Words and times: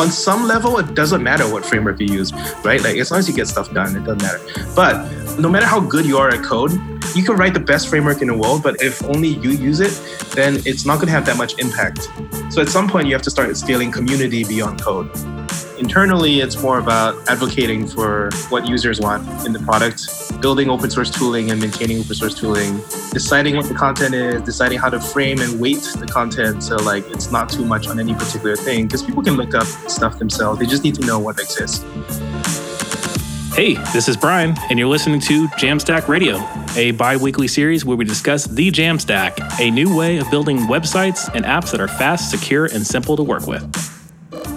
on 0.00 0.10
some 0.10 0.48
level, 0.48 0.78
it 0.78 0.94
doesn't 0.94 1.22
matter 1.22 1.46
what 1.52 1.62
framework 1.62 2.00
you 2.00 2.06
use, 2.06 2.32
right? 2.64 2.82
Like 2.82 2.96
as 2.96 3.10
long 3.10 3.18
as 3.18 3.28
you 3.28 3.34
get 3.34 3.46
stuff 3.48 3.70
done, 3.70 3.94
it 3.94 4.04
doesn't 4.04 4.22
matter. 4.22 4.40
But 4.74 5.38
no 5.38 5.50
matter 5.50 5.66
how 5.66 5.78
good 5.78 6.06
you 6.06 6.16
are 6.16 6.30
at 6.30 6.42
code, 6.42 6.72
you 7.14 7.22
can 7.22 7.36
write 7.36 7.52
the 7.52 7.60
best 7.60 7.88
framework 7.88 8.22
in 8.22 8.28
the 8.28 8.36
world, 8.36 8.62
but 8.62 8.80
if 8.80 9.02
only 9.04 9.28
you 9.28 9.50
use 9.50 9.80
it, 9.80 9.92
then 10.34 10.62
it's 10.64 10.86
not 10.86 10.96
going 10.96 11.08
to 11.08 11.12
have 11.12 11.26
that 11.26 11.36
much 11.36 11.58
impact. 11.58 12.08
So 12.50 12.62
at 12.62 12.68
some 12.68 12.88
point, 12.88 13.08
you 13.08 13.12
have 13.12 13.22
to 13.22 13.30
start 13.30 13.54
scaling 13.58 13.92
community 13.92 14.42
beyond 14.42 14.80
code. 14.80 15.10
Internally, 15.80 16.40
it's 16.40 16.60
more 16.60 16.78
about 16.78 17.16
advocating 17.26 17.86
for 17.86 18.28
what 18.50 18.68
users 18.68 19.00
want 19.00 19.26
in 19.46 19.54
the 19.54 19.58
product, 19.60 20.10
building 20.42 20.68
open 20.68 20.90
source 20.90 21.08
tooling 21.08 21.50
and 21.50 21.58
maintaining 21.58 21.98
open 21.98 22.14
source 22.14 22.34
tooling, 22.34 22.82
deciding 23.12 23.56
what 23.56 23.64
the 23.64 23.72
content 23.72 24.14
is, 24.14 24.42
deciding 24.42 24.78
how 24.78 24.90
to 24.90 25.00
frame 25.00 25.40
and 25.40 25.58
weight 25.58 25.80
the 25.98 26.06
content 26.06 26.62
so 26.62 26.76
like 26.76 27.08
it's 27.10 27.32
not 27.32 27.48
too 27.48 27.64
much 27.64 27.88
on 27.88 27.98
any 27.98 28.12
particular 28.12 28.56
thing 28.56 28.86
because 28.86 29.02
people 29.02 29.22
can 29.22 29.38
look 29.38 29.54
up 29.54 29.64
stuff 29.88 30.18
themselves. 30.18 30.60
They 30.60 30.66
just 30.66 30.84
need 30.84 30.96
to 30.96 31.06
know 31.06 31.18
what 31.18 31.40
exists. 31.40 31.82
Hey, 33.54 33.74
this 33.94 34.06
is 34.06 34.18
Brian, 34.18 34.54
and 34.68 34.78
you're 34.78 34.86
listening 34.86 35.20
to 35.22 35.48
Jamstack 35.48 36.08
Radio, 36.08 36.46
a 36.76 36.90
bi 36.90 37.16
weekly 37.16 37.48
series 37.48 37.86
where 37.86 37.96
we 37.96 38.04
discuss 38.04 38.44
the 38.44 38.70
Jamstack, 38.70 39.58
a 39.58 39.70
new 39.70 39.96
way 39.96 40.18
of 40.18 40.30
building 40.30 40.58
websites 40.58 41.34
and 41.34 41.46
apps 41.46 41.70
that 41.70 41.80
are 41.80 41.88
fast, 41.88 42.30
secure, 42.30 42.66
and 42.66 42.86
simple 42.86 43.16
to 43.16 43.22
work 43.22 43.46
with. 43.46 43.99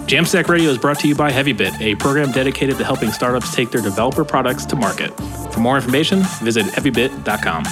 Jamstack 0.06 0.48
Radio 0.48 0.68
is 0.68 0.76
brought 0.76 0.98
to 0.98 1.08
you 1.08 1.14
by 1.14 1.32
HeavyBit, 1.32 1.80
a 1.80 1.94
program 1.94 2.30
dedicated 2.30 2.76
to 2.76 2.84
helping 2.84 3.10
startups 3.10 3.54
take 3.54 3.70
their 3.70 3.80
developer 3.80 4.22
products 4.22 4.66
to 4.66 4.76
market. 4.76 5.08
For 5.50 5.60
more 5.60 5.76
information, 5.76 6.20
visit 6.42 6.66
heavybit.com. 6.66 7.64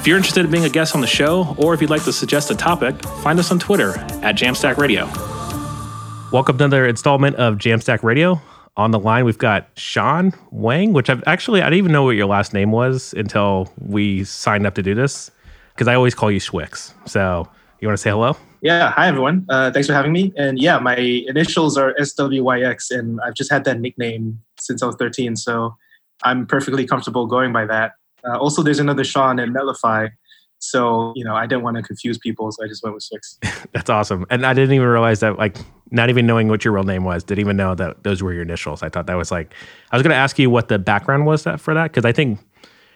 If 0.00 0.04
you're 0.04 0.16
interested 0.16 0.44
in 0.44 0.50
being 0.50 0.64
a 0.64 0.68
guest 0.68 0.96
on 0.96 1.00
the 1.00 1.06
show, 1.06 1.54
or 1.56 1.72
if 1.72 1.80
you'd 1.80 1.90
like 1.90 2.02
to 2.04 2.12
suggest 2.12 2.50
a 2.50 2.56
topic, 2.56 3.00
find 3.22 3.38
us 3.38 3.52
on 3.52 3.60
Twitter 3.60 3.90
at 4.24 4.34
Jamstack 4.34 4.78
Radio. 4.78 5.04
Welcome 6.32 6.58
to 6.58 6.64
another 6.64 6.88
installment 6.88 7.36
of 7.36 7.58
Jamstack 7.58 8.02
Radio. 8.02 8.42
On 8.76 8.90
the 8.90 8.98
line, 8.98 9.24
we've 9.24 9.38
got 9.38 9.68
Sean 9.76 10.32
Wang, 10.50 10.92
which 10.92 11.08
I've 11.08 11.22
actually, 11.24 11.62
I 11.62 11.66
didn't 11.66 11.78
even 11.78 11.92
know 11.92 12.02
what 12.02 12.16
your 12.16 12.26
last 12.26 12.52
name 12.52 12.72
was 12.72 13.14
until 13.16 13.72
we 13.78 14.24
signed 14.24 14.66
up 14.66 14.74
to 14.74 14.82
do 14.82 14.96
this, 14.96 15.30
because 15.72 15.86
I 15.86 15.94
always 15.94 16.16
call 16.16 16.32
you 16.32 16.40
swyx. 16.40 16.92
So 17.08 17.48
you 17.84 17.88
want 17.88 17.98
to 17.98 18.02
say 18.02 18.10
hello? 18.10 18.34
Yeah, 18.62 18.92
hi 18.92 19.08
everyone. 19.08 19.44
Uh, 19.50 19.70
thanks 19.70 19.86
for 19.86 19.92
having 19.92 20.10
me. 20.10 20.32
And 20.36 20.58
yeah, 20.58 20.78
my 20.78 20.96
initials 20.96 21.76
are 21.76 21.94
SWYX, 22.00 22.90
and 22.90 23.20
I've 23.20 23.34
just 23.34 23.52
had 23.52 23.64
that 23.64 23.78
nickname 23.78 24.40
since 24.58 24.82
I 24.82 24.86
was 24.86 24.96
13, 24.96 25.36
so 25.36 25.76
I'm 26.22 26.46
perfectly 26.46 26.86
comfortable 26.86 27.26
going 27.26 27.52
by 27.52 27.66
that. 27.66 27.92
Uh, 28.26 28.38
also, 28.38 28.62
there's 28.62 28.78
another 28.78 29.04
Sean 29.04 29.38
at 29.38 29.50
Netlify, 29.50 30.08
so 30.60 31.12
you 31.14 31.24
know 31.24 31.34
I 31.36 31.46
didn't 31.46 31.62
want 31.62 31.76
to 31.76 31.82
confuse 31.82 32.16
people, 32.16 32.50
so 32.52 32.64
I 32.64 32.68
just 32.68 32.82
went 32.82 32.94
with 32.94 33.04
swyx. 33.04 33.66
That's 33.72 33.90
awesome. 33.90 34.24
And 34.30 34.46
I 34.46 34.54
didn't 34.54 34.74
even 34.74 34.88
realize 34.88 35.20
that, 35.20 35.38
like, 35.38 35.58
not 35.90 36.08
even 36.08 36.26
knowing 36.26 36.48
what 36.48 36.64
your 36.64 36.72
real 36.72 36.84
name 36.84 37.04
was, 37.04 37.22
didn't 37.22 37.40
even 37.40 37.58
know 37.58 37.74
that 37.74 38.02
those 38.02 38.22
were 38.22 38.32
your 38.32 38.42
initials. 38.42 38.82
I 38.82 38.88
thought 38.88 39.06
that 39.08 39.18
was 39.18 39.30
like, 39.30 39.52
I 39.90 39.96
was 39.96 40.02
going 40.02 40.12
to 40.12 40.16
ask 40.16 40.38
you 40.38 40.48
what 40.48 40.68
the 40.68 40.78
background 40.78 41.26
was 41.26 41.44
that 41.44 41.60
for 41.60 41.74
that 41.74 41.92
because 41.92 42.06
I 42.06 42.12
think 42.12 42.40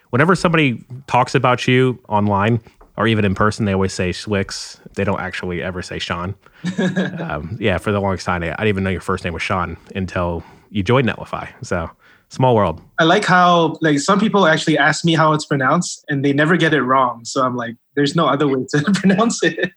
whenever 0.09 0.33
somebody 0.33 0.83
talks 1.05 1.35
about 1.35 1.67
you 1.67 1.99
online, 2.09 2.59
or 2.99 3.07
even 3.07 3.23
in 3.23 3.33
person, 3.33 3.65
they 3.65 3.73
always 3.73 3.93
say 3.93 4.09
swyx. 4.09 4.77
They 4.93 5.05
don't 5.05 5.21
actually 5.21 5.63
ever 5.63 5.81
say 5.81 5.99
Sean. 5.99 6.35
um, 7.19 7.57
yeah, 7.59 7.77
for 7.77 7.93
the 7.93 8.01
longest 8.01 8.25
time, 8.25 8.43
I 8.43 8.47
didn't 8.49 8.67
even 8.67 8.83
know 8.83 8.89
your 8.89 8.99
first 8.99 9.23
name 9.23 9.33
was 9.33 9.41
Sean 9.41 9.77
until 9.95 10.43
you 10.69 10.83
joined 10.83 11.07
Netlify. 11.07 11.49
So 11.65 11.89
small 12.27 12.55
world. 12.55 12.81
I 12.99 13.05
like 13.05 13.23
how 13.23 13.77
like 13.79 13.99
some 13.99 14.19
people 14.19 14.45
actually 14.45 14.77
ask 14.77 15.05
me 15.05 15.15
how 15.15 15.31
it's 15.31 15.45
pronounced 15.45 16.03
and 16.09 16.25
they 16.25 16.33
never 16.33 16.57
get 16.57 16.73
it 16.73 16.81
wrong. 16.81 17.23
So 17.23 17.41
I'm 17.43 17.55
like, 17.55 17.77
there's 17.95 18.17
no 18.17 18.27
other 18.27 18.47
way 18.49 18.65
to 18.69 18.91
pronounce 18.93 19.41
it. 19.43 19.71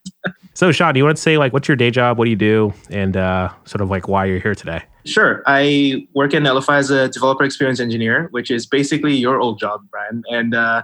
so 0.55 0.73
Sean, 0.73 0.93
do 0.93 0.99
you 0.99 1.05
want 1.05 1.17
to 1.17 1.23
say 1.23 1.39
like 1.39 1.53
what's 1.53 1.69
your 1.69 1.77
day 1.77 1.93
job? 1.93 2.19
What 2.19 2.25
do 2.25 2.31
you 2.31 2.37
do? 2.37 2.75
And 2.91 3.17
uh, 3.17 3.51
sort 3.67 3.83
of 3.83 3.89
like 3.89 4.09
why 4.09 4.25
you're 4.25 4.41
here 4.41 4.57
today? 4.57 4.83
Sure. 5.05 5.45
I 5.47 6.09
work 6.15 6.35
at 6.35 6.43
Netlify 6.43 6.79
as 6.79 6.91
a 6.91 7.09
developer 7.09 7.45
experience 7.45 7.79
engineer, 7.79 8.29
which 8.33 8.51
is 8.51 8.67
basically 8.67 9.15
your 9.15 9.41
old 9.41 9.61
job, 9.61 9.83
Brian. 9.91 10.23
And 10.29 10.55
uh, 10.55 10.83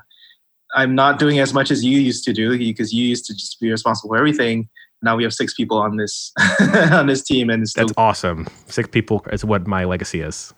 I'm 0.74 0.94
not 0.94 1.18
doing 1.18 1.38
as 1.38 1.54
much 1.54 1.70
as 1.70 1.84
you 1.84 1.98
used 1.98 2.24
to 2.24 2.32
do 2.32 2.58
because 2.58 2.92
you 2.92 3.04
used 3.04 3.24
to 3.26 3.34
just 3.34 3.60
be 3.60 3.70
responsible 3.70 4.10
for 4.10 4.16
everything. 4.16 4.68
Now 5.00 5.16
we 5.16 5.22
have 5.22 5.32
six 5.32 5.54
people 5.54 5.78
on 5.78 5.96
this 5.96 6.32
on 6.90 7.06
this 7.06 7.22
team, 7.22 7.50
and 7.50 7.64
that's 7.74 7.92
awesome. 7.96 8.48
Six 8.66 8.88
people 8.88 9.24
is 9.32 9.44
what 9.44 9.66
my 9.66 9.84
legacy 9.84 10.20
is. 10.20 10.52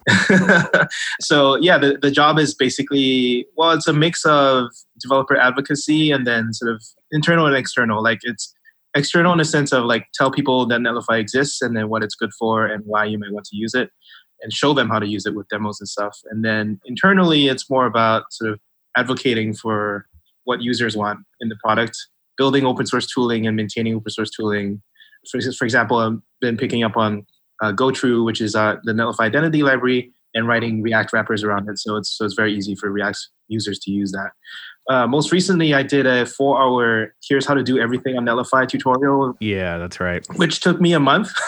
so 1.21 1.55
yeah, 1.57 1.77
the, 1.77 1.99
the 2.01 2.09
job 2.09 2.39
is 2.39 2.55
basically 2.55 3.45
well, 3.55 3.71
it's 3.71 3.87
a 3.87 3.93
mix 3.93 4.25
of 4.25 4.65
developer 4.99 5.37
advocacy 5.37 6.11
and 6.11 6.25
then 6.25 6.53
sort 6.53 6.73
of 6.73 6.83
internal 7.11 7.45
and 7.45 7.55
external. 7.55 8.01
Like 8.01 8.19
it's 8.23 8.53
external 8.95 9.31
in 9.31 9.37
the 9.37 9.45
sense 9.45 9.71
of 9.71 9.85
like 9.85 10.07
tell 10.15 10.31
people 10.31 10.65
that 10.65 10.81
Netlify 10.81 11.19
exists 11.19 11.61
and 11.61 11.77
then 11.77 11.89
what 11.89 12.03
it's 12.03 12.15
good 12.15 12.31
for 12.37 12.65
and 12.65 12.83
why 12.85 13.05
you 13.05 13.19
might 13.19 13.31
want 13.31 13.45
to 13.45 13.55
use 13.55 13.75
it, 13.75 13.91
and 14.41 14.51
show 14.51 14.73
them 14.73 14.89
how 14.89 14.97
to 14.97 15.07
use 15.07 15.27
it 15.27 15.35
with 15.35 15.47
demos 15.49 15.79
and 15.79 15.87
stuff. 15.87 16.17
And 16.31 16.43
then 16.43 16.79
internally, 16.85 17.47
it's 17.47 17.69
more 17.69 17.85
about 17.85 18.23
sort 18.31 18.51
of 18.51 18.59
advocating 18.97 19.53
for 19.53 20.07
what 20.43 20.61
users 20.61 20.95
want 20.95 21.19
in 21.39 21.49
the 21.49 21.55
product, 21.63 21.97
building 22.37 22.65
open 22.65 22.85
source 22.85 23.07
tooling 23.07 23.47
and 23.47 23.55
maintaining 23.55 23.95
open 23.95 24.11
source 24.11 24.29
tooling. 24.29 24.81
For, 25.29 25.39
for 25.53 25.65
example, 25.65 25.97
I've 25.97 26.19
been 26.39 26.57
picking 26.57 26.83
up 26.83 26.97
on 26.97 27.25
uh, 27.61 27.71
GoTrue, 27.71 28.25
which 28.25 28.41
is 28.41 28.55
uh, 28.55 28.77
the 28.83 28.93
Netlify 28.93 29.21
identity 29.21 29.63
library, 29.63 30.11
and 30.33 30.47
writing 30.47 30.81
React 30.81 31.13
wrappers 31.13 31.43
around 31.43 31.69
it. 31.69 31.77
So 31.77 31.97
it's 31.97 32.17
so 32.17 32.25
it's 32.25 32.33
very 32.33 32.55
easy 32.55 32.75
for 32.75 32.89
React 32.89 33.17
users 33.47 33.79
to 33.79 33.91
use 33.91 34.11
that. 34.13 34.31
Uh, 34.89 35.05
most 35.05 35.31
recently, 35.31 35.73
I 35.73 35.83
did 35.83 36.05
a 36.05 36.25
four-hour 36.25 37.13
"Here's 37.27 37.45
how 37.45 37.53
to 37.53 37.63
do 37.63 37.79
everything 37.79 38.17
on 38.17 38.25
Netlify" 38.25 38.67
tutorial. 38.67 39.35
Yeah, 39.39 39.77
that's 39.77 39.99
right. 39.99 40.25
Which 40.35 40.61
took 40.61 40.81
me 40.81 40.93
a 40.93 40.99
month. 40.99 41.31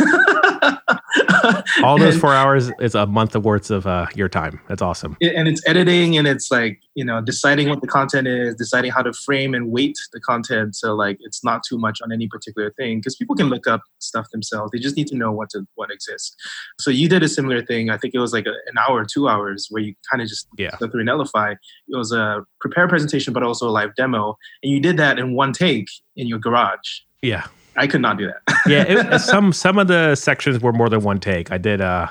All 1.84 1.98
those 1.98 2.18
four 2.18 2.34
hours 2.34 2.72
is 2.80 2.96
a 2.96 3.06
month 3.06 3.36
of 3.36 3.46
worth 3.46 3.72
of 3.72 3.86
uh, 3.86 4.08
your 4.16 4.30
time. 4.30 4.60
That's 4.68 4.82
awesome. 4.82 5.18
And 5.22 5.48
it's 5.48 5.62
editing 5.68 6.18
and 6.18 6.28
it's 6.28 6.52
like, 6.52 6.82
you 6.96 7.04
know, 7.04 7.22
deciding 7.22 7.70
what 7.70 7.82
the 7.82 7.88
content 7.88 8.28
is, 8.28 8.56
deciding 8.56 8.92
how 8.92 9.02
to 9.02 9.14
frame 9.14 9.54
and 9.54 9.72
weight 9.72 9.98
the 10.12 10.20
content. 10.20 10.76
So 10.76 10.94
like 10.96 11.18
it's 11.22 11.44
not 11.44 11.64
too 11.64 11.78
much 11.78 12.00
on 12.02 12.12
any 12.12 12.28
particular 12.28 12.72
thing 12.72 13.00
because 13.00 13.16
people 13.16 13.36
can 13.36 13.48
look 13.48 13.68
up 13.68 13.82
stuff 14.00 14.30
themselves. 14.32 14.72
They 14.72 14.80
just 14.80 14.96
need 14.96 15.08
to 15.08 15.16
know 15.16 15.32
what 15.32 15.50
to 15.52 15.66
what 15.76 15.92
exists. 15.92 16.36
So 16.80 16.92
you 16.92 17.10
did 17.10 17.24
a 17.24 17.30
similar 17.30 17.64
thing. 17.64 17.90
I 17.90 17.98
think 17.98 18.14
it 18.14 18.20
was 18.20 18.34
like 18.34 18.46
a, 18.46 18.54
an 18.68 18.78
hour, 18.78 19.06
two 19.06 19.28
hours 19.28 19.68
where 19.70 19.84
you 19.84 19.96
kind 20.10 20.22
of 20.22 20.28
just 20.28 20.48
yeah. 20.58 20.76
go 20.80 20.90
through 20.90 21.04
Netlify. 21.04 21.54
It 21.54 21.96
was 21.96 22.12
a 22.12 22.46
prepared 22.60 22.90
presentation, 22.90 23.34
but 23.34 23.44
also 23.44 23.68
a 23.68 23.72
live 23.72 23.96
demo. 23.96 24.38
And 24.62 24.72
you 24.72 24.80
did 24.80 24.98
that 24.98 25.20
in 25.20 25.36
one 25.36 25.54
take 25.54 25.88
in 26.16 26.28
your 26.28 26.40
garage. 26.40 27.02
Yeah. 27.22 27.48
I 27.76 27.88
could 27.88 28.02
not 28.02 28.18
do 28.18 28.28
that. 28.28 28.58
yeah, 28.68 28.84
it, 28.84 29.20
some 29.20 29.54
some 29.54 29.78
of 29.78 29.88
the 29.88 30.16
sections 30.16 30.62
were 30.62 30.74
more 30.74 30.90
than 30.90 31.02
one 31.02 31.20
take. 31.20 31.52
I 31.52 31.58
did 31.58 31.82
uh 31.82 32.08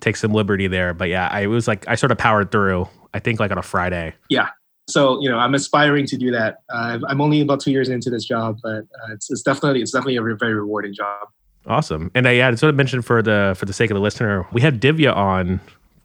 take 0.00 0.16
some 0.16 0.32
liberty 0.32 0.66
there, 0.66 0.94
but 0.94 1.08
yeah, 1.08 1.28
I 1.30 1.46
was 1.46 1.68
like 1.68 1.86
I 1.88 1.94
sort 1.94 2.12
of 2.12 2.18
powered 2.18 2.50
through. 2.50 2.88
I 3.14 3.18
think 3.18 3.40
like 3.40 3.50
on 3.50 3.58
a 3.58 3.62
Friday. 3.62 4.14
Yeah. 4.28 4.48
So 4.88 5.20
you 5.20 5.28
know, 5.28 5.38
I'm 5.38 5.54
aspiring 5.54 6.06
to 6.06 6.16
do 6.16 6.30
that. 6.32 6.62
Uh, 6.72 6.98
I'm 7.08 7.20
only 7.20 7.40
about 7.40 7.60
two 7.60 7.70
years 7.70 7.88
into 7.88 8.10
this 8.10 8.24
job, 8.24 8.58
but 8.62 8.78
uh, 8.78 9.12
it's, 9.12 9.30
it's 9.30 9.42
definitely 9.42 9.82
it's 9.82 9.92
definitely 9.92 10.16
a 10.16 10.22
very 10.22 10.54
rewarding 10.54 10.92
job. 10.94 11.28
Awesome, 11.66 12.10
and 12.14 12.26
I 12.26 12.32
yeah, 12.32 12.54
sort 12.56 12.70
of 12.70 12.74
mentioned 12.74 13.04
for 13.04 13.22
the 13.22 13.54
for 13.56 13.66
the 13.66 13.72
sake 13.72 13.90
of 13.90 13.94
the 13.94 14.00
listener, 14.00 14.46
we 14.52 14.60
had 14.60 14.80
Divya 14.80 15.14
on 15.14 15.60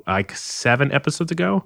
like 0.05 0.35
seven 0.35 0.91
episodes 0.91 1.31
ago 1.31 1.63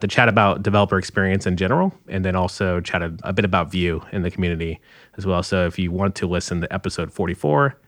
to 0.00 0.06
chat 0.06 0.28
about 0.28 0.62
developer 0.62 0.98
experience 0.98 1.46
in 1.46 1.56
general, 1.56 1.92
and 2.08 2.24
then 2.24 2.36
also 2.36 2.80
chat 2.80 3.02
a, 3.02 3.14
a 3.22 3.32
bit 3.32 3.44
about 3.44 3.70
Vue 3.70 4.02
in 4.12 4.22
the 4.22 4.30
community 4.30 4.80
as 5.16 5.26
well. 5.26 5.42
So 5.42 5.66
if 5.66 5.78
you 5.78 5.90
want 5.90 6.14
to 6.16 6.26
listen 6.26 6.60
to 6.60 6.72
episode 6.72 7.12
44, 7.12 7.78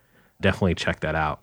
definitely 0.41 0.75
check 0.75 1.01
that 1.01 1.15
out. 1.15 1.43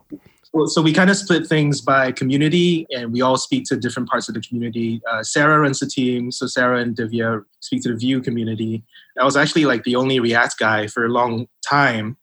Well, 0.53 0.67
so 0.67 0.83
we 0.83 0.93
kind 0.93 1.09
of 1.09 1.17
split 1.17 1.47
things 1.47 1.81
by 1.81 2.11
community, 2.11 2.85
and 2.91 3.11
we 3.11 3.21
all 3.21 3.37
speak 3.37 3.65
to 3.65 3.75
different 3.75 4.07
parts 4.07 4.29
of 4.29 4.35
the 4.35 4.41
community. 4.41 5.01
Uh, 5.09 5.23
Sarah 5.23 5.59
runs 5.59 5.79
the 5.79 5.87
team, 5.87 6.31
so 6.31 6.45
Sarah 6.45 6.79
and 6.79 6.95
Divya 6.95 7.43
speak 7.59 7.81
to 7.83 7.89
the 7.89 7.95
Vue 7.95 8.21
community. 8.21 8.83
I 9.19 9.25
was 9.25 9.35
actually 9.35 9.65
like 9.65 9.83
the 9.83 9.95
only 9.95 10.19
React 10.19 10.59
guy 10.59 10.87
for 10.87 11.05
a 11.05 11.09
long 11.09 11.47
time 11.67 12.17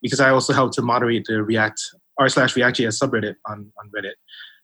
because 0.00 0.20
I 0.20 0.30
also 0.30 0.52
helped 0.52 0.74
to 0.74 0.82
moderate 0.82 1.24
the 1.26 1.42
React 1.42 1.80
r 2.18 2.28
slash 2.28 2.54
React.js 2.54 3.02
subreddit 3.02 3.34
on, 3.46 3.72
on 3.78 3.90
Reddit. 3.96 4.14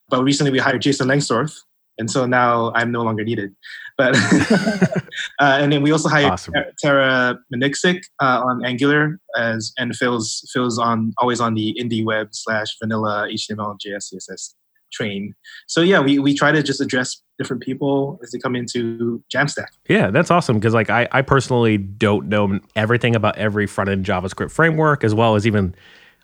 But 0.09 0.23
recently 0.23 0.53
we 0.53 0.59
hired 0.59 0.83
Jason 0.83 1.09
Lengstorf, 1.09 1.59
and 1.99 2.11
so 2.11 2.27
now 2.27 2.73
I'm 2.75 2.93
no 2.93 3.03
longer 3.03 3.25
needed. 3.25 3.55
But 3.97 4.17
uh, 5.41 5.59
and 5.61 5.73
then 5.73 5.83
we 5.83 5.91
also 5.91 6.09
hired 6.09 6.33
awesome. 6.33 6.55
Tara 6.83 7.39
Manicsic 7.55 8.03
uh, 8.21 8.43
on 8.45 8.65
Angular 8.65 9.19
as 9.37 9.73
and 9.79 9.95
Phil's 9.95 10.49
Phil's 10.53 10.79
on 10.79 11.13
always 11.19 11.41
on 11.41 11.55
the 11.55 11.77
indie 11.81 12.05
web 12.05 12.29
slash 12.33 12.69
vanilla 12.81 13.29
HTML 13.31 13.77
JS 13.85 14.15
CSS 14.15 14.55
train. 14.93 15.35
So 15.67 15.81
yeah, 15.81 16.01
we 16.01 16.19
we 16.19 16.35
try 16.35 16.53
to 16.53 16.63
just 16.63 16.81
address 16.81 17.21
different 17.39 17.63
people 17.63 18.19
as 18.23 18.31
they 18.31 18.39
come 18.39 18.57
into 18.57 19.23
Jamstack. 19.35 19.69
Yeah, 19.89 20.11
that's 20.11 20.31
awesome 20.31 20.57
because 20.57 20.75
like 20.75 20.91
I 20.91 21.09
I 21.13 21.23
personally 21.23 21.77
don't 21.77 22.29
know 22.29 22.61
everything 22.77 23.15
about 23.15 23.37
every 23.37 23.67
front 23.67 23.91
end 23.91 24.07
JavaScript 24.07 24.51
framework 24.51 25.05
as 25.05 25.15
well 25.15 25.35
as 25.35 25.47
even 25.47 25.75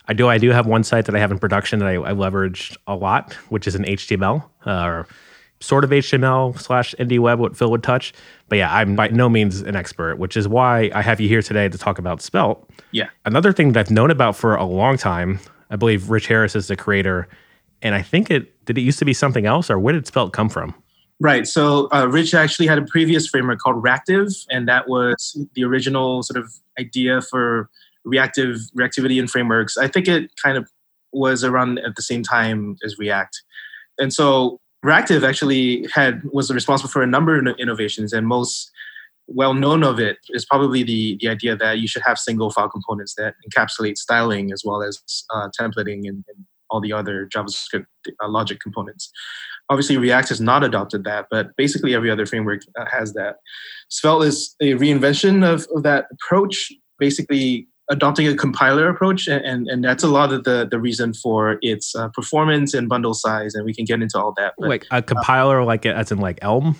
I 0.07 0.13
do 0.13 0.27
I 0.27 0.37
do 0.37 0.49
have 0.51 0.65
one 0.65 0.83
site 0.83 1.05
that 1.05 1.15
I 1.15 1.19
have 1.19 1.31
in 1.31 1.39
production 1.39 1.79
that 1.79 1.87
I, 1.87 1.95
I 1.95 2.11
leveraged 2.11 2.77
a 2.87 2.95
lot, 2.95 3.33
which 3.49 3.67
is 3.67 3.75
an 3.75 3.83
HTML 3.85 4.43
uh, 4.65 4.83
or 4.83 5.07
sort 5.59 5.83
of 5.83 5.89
HTML 5.89 6.59
slash 6.59 6.93
indie 6.99 7.19
web, 7.19 7.39
what 7.39 7.55
Phil 7.57 7.71
would 7.71 7.83
touch. 7.83 8.13
But 8.49 8.57
yeah, 8.57 8.73
I'm 8.73 8.95
by 8.95 9.07
no 9.09 9.29
means 9.29 9.61
an 9.61 9.75
expert, 9.75 10.17
which 10.17 10.37
is 10.37 10.47
why 10.47 10.91
I 10.93 11.01
have 11.01 11.19
you 11.19 11.27
here 11.27 11.41
today 11.41 11.69
to 11.69 11.77
talk 11.77 11.97
about 11.97 12.21
Svelte. 12.21 12.69
Yeah. 12.91 13.09
Another 13.25 13.51
thing 13.51 13.71
that 13.73 13.79
I've 13.79 13.91
known 13.91 14.11
about 14.11 14.35
for 14.35 14.55
a 14.55 14.65
long 14.65 14.97
time, 14.97 15.39
I 15.69 15.75
believe 15.75 16.09
Rich 16.09 16.27
Harris 16.27 16.55
is 16.55 16.67
the 16.67 16.75
creator, 16.75 17.27
and 17.81 17.95
I 17.95 18.01
think 18.01 18.29
it 18.29 18.65
did 18.65 18.77
it 18.77 18.81
used 18.81 18.99
to 18.99 19.05
be 19.05 19.13
something 19.13 19.45
else, 19.45 19.69
or 19.69 19.79
where 19.79 19.93
did 19.93 20.07
Svelte 20.07 20.33
come 20.33 20.49
from? 20.49 20.75
Right. 21.19 21.47
So 21.47 21.87
uh, 21.93 22.07
Rich 22.07 22.33
actually 22.33 22.67
had 22.67 22.77
a 22.77 22.81
previous 22.83 23.25
framework 23.27 23.59
called 23.59 23.81
Ractive, 23.81 24.45
and 24.49 24.67
that 24.67 24.89
was 24.89 25.37
the 25.53 25.63
original 25.63 26.23
sort 26.23 26.43
of 26.43 26.53
idea 26.77 27.21
for 27.21 27.69
reactive 28.03 28.57
reactivity 28.77 29.17
in 29.17 29.27
frameworks. 29.27 29.77
I 29.77 29.87
think 29.87 30.07
it 30.07 30.31
kind 30.43 30.57
of 30.57 30.69
was 31.13 31.43
around 31.43 31.79
at 31.79 31.95
the 31.95 32.01
same 32.01 32.21
time 32.21 32.75
as 32.83 32.97
React, 32.97 33.41
and 33.97 34.13
so 34.13 34.59
Ractive 34.85 35.27
actually 35.27 35.87
had 35.93 36.21
was 36.31 36.51
responsible 36.51 36.89
for 36.89 37.01
a 37.01 37.07
number 37.07 37.39
of 37.39 37.55
innovations, 37.57 38.13
and 38.13 38.27
most 38.27 38.71
well 39.27 39.55
known 39.55 39.83
of 39.83 39.99
it 39.99 40.17
is 40.29 40.45
probably 40.45 40.83
the 40.83 41.17
the 41.19 41.27
idea 41.27 41.55
that 41.55 41.79
you 41.79 41.87
should 41.87 42.03
have 42.03 42.19
single 42.19 42.51
file 42.51 42.69
components 42.69 43.15
that 43.15 43.33
encapsulate 43.49 43.97
styling 43.97 44.51
as 44.51 44.61
well 44.63 44.83
as 44.83 45.01
uh, 45.33 45.49
templating 45.59 46.07
and, 46.07 46.23
and, 46.27 46.45
all 46.71 46.81
the 46.81 46.91
other 46.91 47.27
JavaScript 47.27 47.85
uh, 48.23 48.27
logic 48.27 48.59
components. 48.59 49.11
Obviously, 49.69 49.97
React 49.97 50.29
has 50.29 50.41
not 50.41 50.63
adopted 50.63 51.03
that, 51.03 51.27
but 51.29 51.55
basically 51.57 51.93
every 51.93 52.09
other 52.09 52.25
framework 52.25 52.61
uh, 52.75 52.85
has 52.91 53.13
that. 53.13 53.35
Svelte 53.89 54.23
is 54.23 54.55
a 54.59 54.73
reinvention 54.73 55.47
of, 55.47 55.67
of 55.75 55.83
that 55.83 56.07
approach, 56.11 56.71
basically 56.97 57.67
adopting 57.89 58.27
a 58.27 58.35
compiler 58.35 58.89
approach, 58.89 59.27
and, 59.27 59.67
and, 59.67 59.83
that's 59.83 60.03
a 60.03 60.07
lot 60.07 60.33
of 60.33 60.43
the, 60.43 60.67
the 60.69 60.79
reason 60.79 61.13
for 61.13 61.59
its 61.61 61.95
uh, 61.95 62.07
performance 62.09 62.73
and 62.73 62.89
bundle 62.89 63.13
size, 63.13 63.53
and 63.53 63.65
we 63.65 63.73
can 63.73 63.85
get 63.85 64.01
into 64.01 64.19
all 64.19 64.33
that. 64.37 64.53
But, 64.57 64.69
like 64.69 64.85
a 64.91 65.01
compiler, 65.01 65.61
uh, 65.61 65.65
like 65.65 65.85
as 65.85 66.11
in 66.11 66.17
like 66.17 66.39
Elm, 66.41 66.75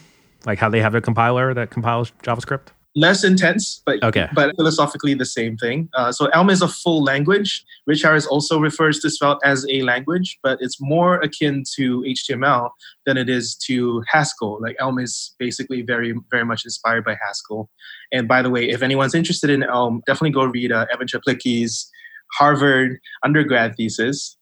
like 0.45 0.59
how 0.59 0.69
they 0.69 0.81
have 0.81 0.95
a 0.95 1.01
compiler 1.01 1.53
that 1.53 1.69
compiles 1.69 2.11
JavaScript 2.23 2.69
less 2.95 3.25
intense, 3.25 3.81
but 3.85 4.01
okay. 4.03 4.27
but 4.33 4.55
philosophically 4.55 5.13
the 5.13 5.25
same 5.25 5.57
thing. 5.57 5.89
Uh, 5.93 6.11
so 6.11 6.27
Elm 6.27 6.49
is 6.49 6.61
a 6.61 6.67
full 6.67 7.03
language. 7.03 7.65
Rich 7.87 8.03
Harris 8.03 8.25
also 8.25 8.57
refers 8.57 8.99
to 8.99 9.09
Svelte 9.09 9.39
as 9.43 9.65
a 9.69 9.81
language, 9.81 10.39
but 10.41 10.57
it's 10.61 10.79
more 10.79 11.15
akin 11.17 11.63
to 11.75 12.01
HTML 12.01 12.69
than 13.05 13.17
it 13.17 13.29
is 13.29 13.55
to 13.67 14.01
Haskell. 14.07 14.61
Like 14.61 14.77
Elm 14.79 14.97
is 14.97 15.35
basically 15.39 15.81
very 15.81 16.15
very 16.31 16.45
much 16.45 16.63
inspired 16.63 17.03
by 17.03 17.17
Haskell. 17.25 17.69
And 18.11 18.27
by 18.27 18.41
the 18.41 18.49
way, 18.49 18.69
if 18.69 18.81
anyone's 18.81 19.15
interested 19.15 19.49
in 19.49 19.63
Elm, 19.63 20.01
definitely 20.07 20.31
go 20.31 20.45
read 20.45 20.71
uh, 20.71 20.85
Evan 20.91 21.07
Czaplicki's 21.07 21.91
Harvard 22.37 22.99
undergrad 23.23 23.75
thesis. 23.75 24.37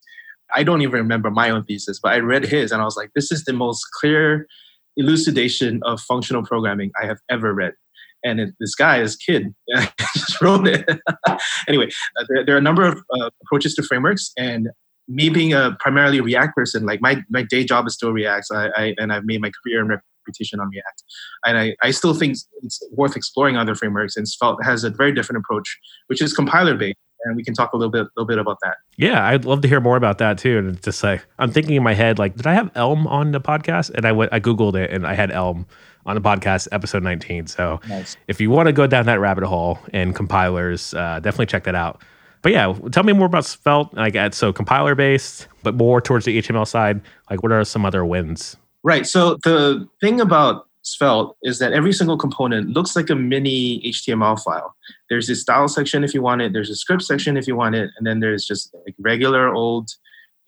I 0.56 0.62
don't 0.62 0.82
even 0.82 0.94
remember 0.94 1.32
my 1.32 1.50
own 1.50 1.64
thesis, 1.64 2.00
but 2.02 2.14
I 2.14 2.20
read 2.20 2.46
his 2.46 2.72
and 2.72 2.82
I 2.82 2.86
was 2.86 2.96
like, 2.96 3.10
this 3.16 3.32
is 3.32 3.46
the 3.46 3.54
most 3.54 3.84
clear 4.00 4.48
elucidation 4.96 5.82
of 5.84 6.00
functional 6.00 6.44
programming 6.44 6.92
I 7.02 7.08
have 7.08 7.18
ever 7.32 7.52
read 7.52 7.74
and 8.24 8.40
it, 8.40 8.54
this 8.60 8.76
guy, 8.76 9.00
this 9.00 9.16
kid, 9.16 9.54
just 10.16 10.42
wrote 10.42 10.68
it. 10.68 10.88
anyway, 11.68 11.88
uh, 12.20 12.26
there, 12.30 12.46
there, 12.46 12.56
are 12.56 12.60
a 12.60 12.62
number 12.62 12.84
of 12.84 12.98
uh, 13.20 13.30
approaches 13.44 13.76
to 13.76 13.84
frameworks, 13.84 14.32
and 14.38 14.70
me 15.08 15.30
being 15.30 15.54
a 15.54 15.76
primarily 15.80 16.22
React 16.22 16.56
person, 16.56 16.86
like 16.86 17.02
my, 17.02 17.22
my 17.30 17.44
day 17.44 17.64
job 17.64 17.88
is 17.88 17.94
still 17.94 18.14
React, 18.14 18.46
I, 18.54 18.70
I, 18.76 18.96
and 18.98 19.12
I've 19.12 19.26
made 19.26 19.42
my 19.42 19.52
career 19.64 19.82
and 19.82 19.90
reputation 19.90 20.60
on 20.60 20.70
React. 20.70 21.04
And 21.46 21.58
I, 21.58 21.76
I 21.82 21.92
still 21.92 22.14
think 22.14 22.38
it's 22.62 22.88
worth 22.92 23.16
exploring 23.16 23.58
other 23.58 23.76
frameworks, 23.76 24.16
and 24.16 24.28
Svelte 24.28 24.64
has 24.64 24.84
a 24.84 24.90
very 24.90 25.14
different 25.14 25.44
approach, 25.44 25.78
which 26.08 26.22
is 26.22 26.34
compiler 26.34 26.76
based. 26.76 26.98
And 27.26 27.38
we 27.38 27.44
can 27.44 27.54
talk 27.54 27.72
a 27.72 27.78
little 27.78 27.90
bit, 27.90 28.08
little 28.18 28.28
bit 28.28 28.38
about 28.38 28.58
that. 28.64 28.76
Yeah, 28.98 29.26
I'd 29.26 29.46
love 29.46 29.62
to 29.62 29.68
hear 29.70 29.80
more 29.80 29.96
about 29.96 30.18
that 30.18 30.38
too. 30.38 30.58
And 30.58 30.84
just 30.84 31.02
like 31.02 31.26
I'm 31.40 31.54
thinking 31.54 31.76
in 31.76 31.84
my 31.84 31.94
head, 31.94 32.20
like, 32.20 32.36
did 32.36 32.46
I 32.46 32.54
have 32.54 32.70
Elm 32.76 33.08
on 33.08 33.32
the 33.32 33.40
podcast? 33.40 33.92
And 33.92 34.06
I 34.06 34.12
went, 34.12 34.34
I 34.34 34.42
googled 34.42 34.76
it, 34.76 34.92
and 34.92 35.08
I 35.08 35.14
had 35.14 35.32
Elm 35.32 35.66
on 36.06 36.16
the 36.16 36.22
podcast, 36.22 36.68
episode 36.72 37.04
19. 37.04 37.48
So 37.48 37.80
nice. 37.88 38.18
if 38.28 38.42
you 38.42 38.50
want 38.50 38.68
to 38.68 38.74
go 38.74 38.88
down 38.88 39.06
that 39.06 39.20
rabbit 39.20 39.44
hole 39.44 39.80
in 39.94 40.14
compilers, 40.14 40.94
uh, 40.94 41.20
definitely 41.20 41.48
check 41.48 41.64
that 41.66 41.76
out. 41.76 42.02
But 42.42 42.52
yeah, 42.52 42.74
tell 42.92 43.04
me 43.04 43.14
more 43.14 43.26
about 43.26 43.46
Svelte. 43.46 43.94
Like, 43.94 44.34
so 44.34 44.52
compiler 44.52 44.96
based, 44.96 45.48
but 45.64 45.76
more 45.76 46.02
towards 46.02 46.26
the 46.26 46.42
HTML 46.42 46.68
side. 46.68 47.02
Like, 47.30 47.42
what 47.42 47.52
are 47.52 47.64
some 47.64 47.86
other 47.86 48.04
wins? 48.04 48.58
Right. 48.84 49.08
So 49.08 49.38
the 49.44 49.88
thing 50.02 50.20
about 50.20 50.68
Svelte 50.82 51.36
is 51.44 51.60
that 51.60 51.72
every 51.72 51.94
single 51.94 52.18
component 52.18 52.72
looks 52.72 52.96
like 52.98 53.10
a 53.10 53.16
mini 53.16 53.82
HTML 53.86 54.42
file. 54.44 54.76
There's 55.10 55.30
a 55.30 55.36
style 55.36 55.70
section 55.70 56.04
if 56.04 56.14
you 56.14 56.22
want 56.22 56.42
it, 56.42 56.52
there's 56.52 56.70
a 56.70 56.76
script 56.76 57.04
section 57.04 57.38
if 57.38 57.48
you 57.48 57.56
want 57.56 57.76
it, 57.76 57.90
and 57.98 58.06
then 58.06 58.20
there's 58.20 58.46
just 58.46 58.74
like 58.86 58.96
regular 59.00 59.54
old 59.54 59.90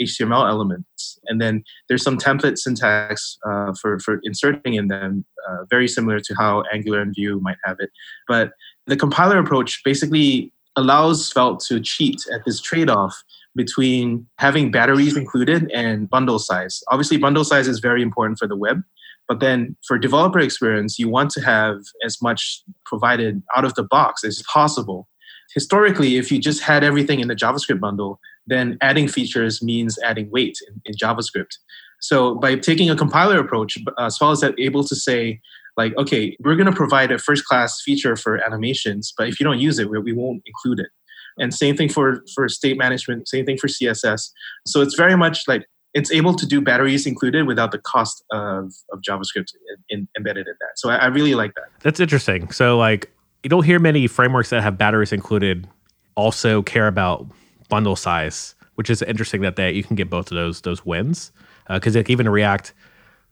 HTML 0.02 0.50
elements. 0.50 1.20
And 1.28 1.42
then 1.42 1.64
there's 1.88 2.04
some 2.04 2.18
template 2.18 2.58
syntax 2.58 3.38
uh, 3.48 3.74
for, 3.82 4.00
for 4.00 4.20
inserting 4.24 4.76
in 4.76 4.88
them, 4.88 5.26
uh, 5.50 5.66
very 5.70 5.88
similar 5.88 6.20
to 6.20 6.36
how 6.36 6.64
Angular 6.74 7.02
and 7.02 7.14
Vue 7.16 7.40
might 7.42 7.58
have 7.64 7.78
it. 7.80 7.90
But 8.28 8.52
the 8.88 8.98
compiler 8.98 9.40
approach 9.40 9.82
basically 9.84 10.52
allows 10.76 11.26
Svelte 11.28 11.62
to 11.68 11.80
cheat 11.80 12.26
at 12.34 12.42
this 12.46 12.60
trade 12.60 12.90
off 12.90 13.24
between 13.56 14.28
having 14.38 14.70
batteries 14.70 15.16
included 15.16 15.72
and 15.72 16.10
bundle 16.10 16.40
size. 16.40 16.84
Obviously, 16.92 17.18
bundle 17.18 17.46
size 17.46 17.68
is 17.68 17.80
very 17.80 18.02
important 18.02 18.38
for 18.38 18.48
the 18.48 18.58
web. 18.58 18.82
But 19.28 19.40
then 19.40 19.76
for 19.88 19.98
developer 19.98 20.40
experience, 20.40 21.00
you 21.00 21.10
want 21.10 21.32
to 21.32 21.42
have 21.42 21.80
as 22.04 22.22
much 22.22 22.62
provided 22.86 23.42
out 23.56 23.66
of 23.66 23.74
the 23.74 23.84
box 23.84 24.24
as 24.24 24.44
possible. 24.44 25.08
Historically, 25.54 26.18
if 26.18 26.32
you 26.32 26.40
just 26.40 26.62
had 26.62 26.84
everything 26.84 27.20
in 27.20 27.28
the 27.28 27.36
JavaScript 27.36 27.80
bundle, 27.80 28.20
then 28.48 28.78
adding 28.82 29.08
features 29.08 29.62
means 29.62 29.98
adding 30.04 30.30
weight 30.32 30.58
in, 30.68 30.82
in 30.86 30.96
JavaScript. 30.96 31.58
So 32.00 32.36
by 32.36 32.56
taking 32.56 32.90
a 32.90 32.96
compiler 32.96 33.40
approach, 33.40 33.78
uh, 33.98 34.10
Svelte 34.10 34.44
is 34.44 34.52
able 34.60 34.84
to 34.84 34.96
say, 34.96 35.42
like, 35.78 35.96
okay, 35.98 36.36
we're 36.44 36.56
going 36.56 36.70
to 36.70 36.76
provide 36.76 37.12
a 37.12 37.18
first 37.18 37.46
class 37.46 37.82
feature 37.84 38.16
for 38.16 38.38
animations, 38.46 39.14
but 39.18 39.28
if 39.28 39.40
you 39.40 39.44
don't 39.44 39.60
use 39.60 39.80
it, 39.80 39.90
we, 39.90 40.00
we 40.00 40.14
won't 40.14 40.42
include 40.46 40.80
it. 40.80 40.90
And 41.38 41.54
same 41.54 41.76
thing 41.76 41.90
for, 41.90 42.24
for 42.34 42.48
state 42.48 42.78
management, 42.78 43.28
same 43.28 43.46
thing 43.46 43.58
for 43.58 43.68
CSS. 43.68 44.30
So 44.66 44.82
it's 44.82 44.96
very 44.96 45.18
much 45.18 45.42
like 45.48 45.66
it's 45.94 46.12
able 46.12 46.34
to 46.36 46.46
do 46.46 46.62
batteries 46.62 47.06
included 47.06 47.48
without 47.48 47.72
the 47.72 47.80
cost 47.80 48.24
of, 48.32 48.74
of 48.92 49.00
JavaScript 49.02 49.48
in, 49.90 50.00
in, 50.00 50.08
embedded 50.18 50.48
in 50.48 50.54
that. 50.60 50.78
So 50.78 50.90
I, 50.90 50.96
I 50.98 51.06
really 51.08 51.36
like 51.36 51.54
that. 51.56 51.66
That's 51.82 52.00
interesting. 52.00 52.52
So 52.52 52.78
like 52.78 53.12
you 53.44 53.50
don't 53.50 53.64
hear 53.64 53.80
many 53.80 54.08
frameworks 54.08 54.50
that 54.50 54.62
have 54.62 54.78
batteries 54.78 55.12
included 55.12 55.68
also 56.16 56.62
care 56.62 56.88
about 56.88 57.28
bundle 57.70 57.96
size, 57.96 58.56
which 58.76 58.90
is 58.90 59.02
interesting 59.02 59.42
that 59.42 59.56
they 59.56 59.72
you 59.72 59.84
can 59.84 59.96
get 59.96 60.10
both 60.10 60.32
of 60.32 60.36
those 60.36 60.62
those 60.62 60.86
wins 60.86 61.32
because 61.70 61.96
uh, 61.96 62.00
like 62.00 62.10
even 62.10 62.30
React, 62.30 62.74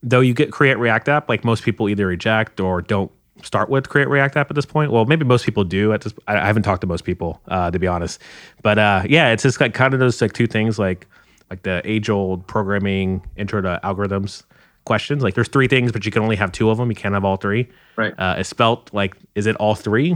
though 0.02 0.20
you 0.20 0.34
get 0.34 0.52
create 0.52 0.78
React 0.78 1.10
app, 1.10 1.30
like 1.30 1.44
most 1.44 1.64
people 1.64 1.90
either 1.90 2.08
reject 2.08 2.60
or 2.60 2.82
don't 2.82 3.12
start 3.42 3.70
with 3.70 3.90
create 3.90 4.08
React 4.08 4.38
app 4.38 4.50
at 4.50 4.56
this 4.56 4.66
point. 4.66 4.92
Well, 4.92 5.06
maybe 5.06 5.26
most 5.26 5.46
people 5.46 5.64
do 5.64 5.94
at 5.94 6.02
this. 6.02 6.14
I, 6.28 6.38
I 6.38 6.46
haven't 6.46 6.64
talked 6.64 6.82
to 6.82 6.88
most 6.88 7.04
people 7.04 7.42
uh, 7.48 7.72
to 7.72 7.80
be 7.80 7.88
honest, 7.88 8.22
but 8.62 8.80
uh, 8.80 9.04
yeah, 9.08 9.32
it's 9.32 9.44
just 9.44 9.60
like 9.60 9.74
kind 9.74 9.94
of 9.94 10.00
those 10.00 10.22
like 10.22 10.34
two 10.34 10.48
things 10.48 10.80
like 10.80 11.08
like 11.50 11.64
the 11.64 11.82
age 11.86 12.10
old 12.10 12.48
programming 12.48 13.22
intro 13.36 13.62
to 13.62 13.80
algorithms 13.84 14.44
questions. 14.86 15.24
Like 15.24 15.36
there's 15.36 15.48
three 15.48 15.68
things, 15.68 15.92
but 15.92 16.06
you 16.06 16.12
can 16.12 16.24
only 16.24 16.36
have 16.36 16.52
two 16.52 16.70
of 16.70 16.78
them. 16.78 16.90
You 16.90 16.96
can't 16.96 17.14
have 17.14 17.26
all 17.26 17.38
three. 17.38 17.70
Right. 17.96 18.14
Uh, 18.18 18.36
it's 18.40 18.50
Svelte 18.50 18.94
like 18.94 19.16
is 19.36 19.46
it 19.46 19.56
all 19.58 19.76
three? 19.76 20.16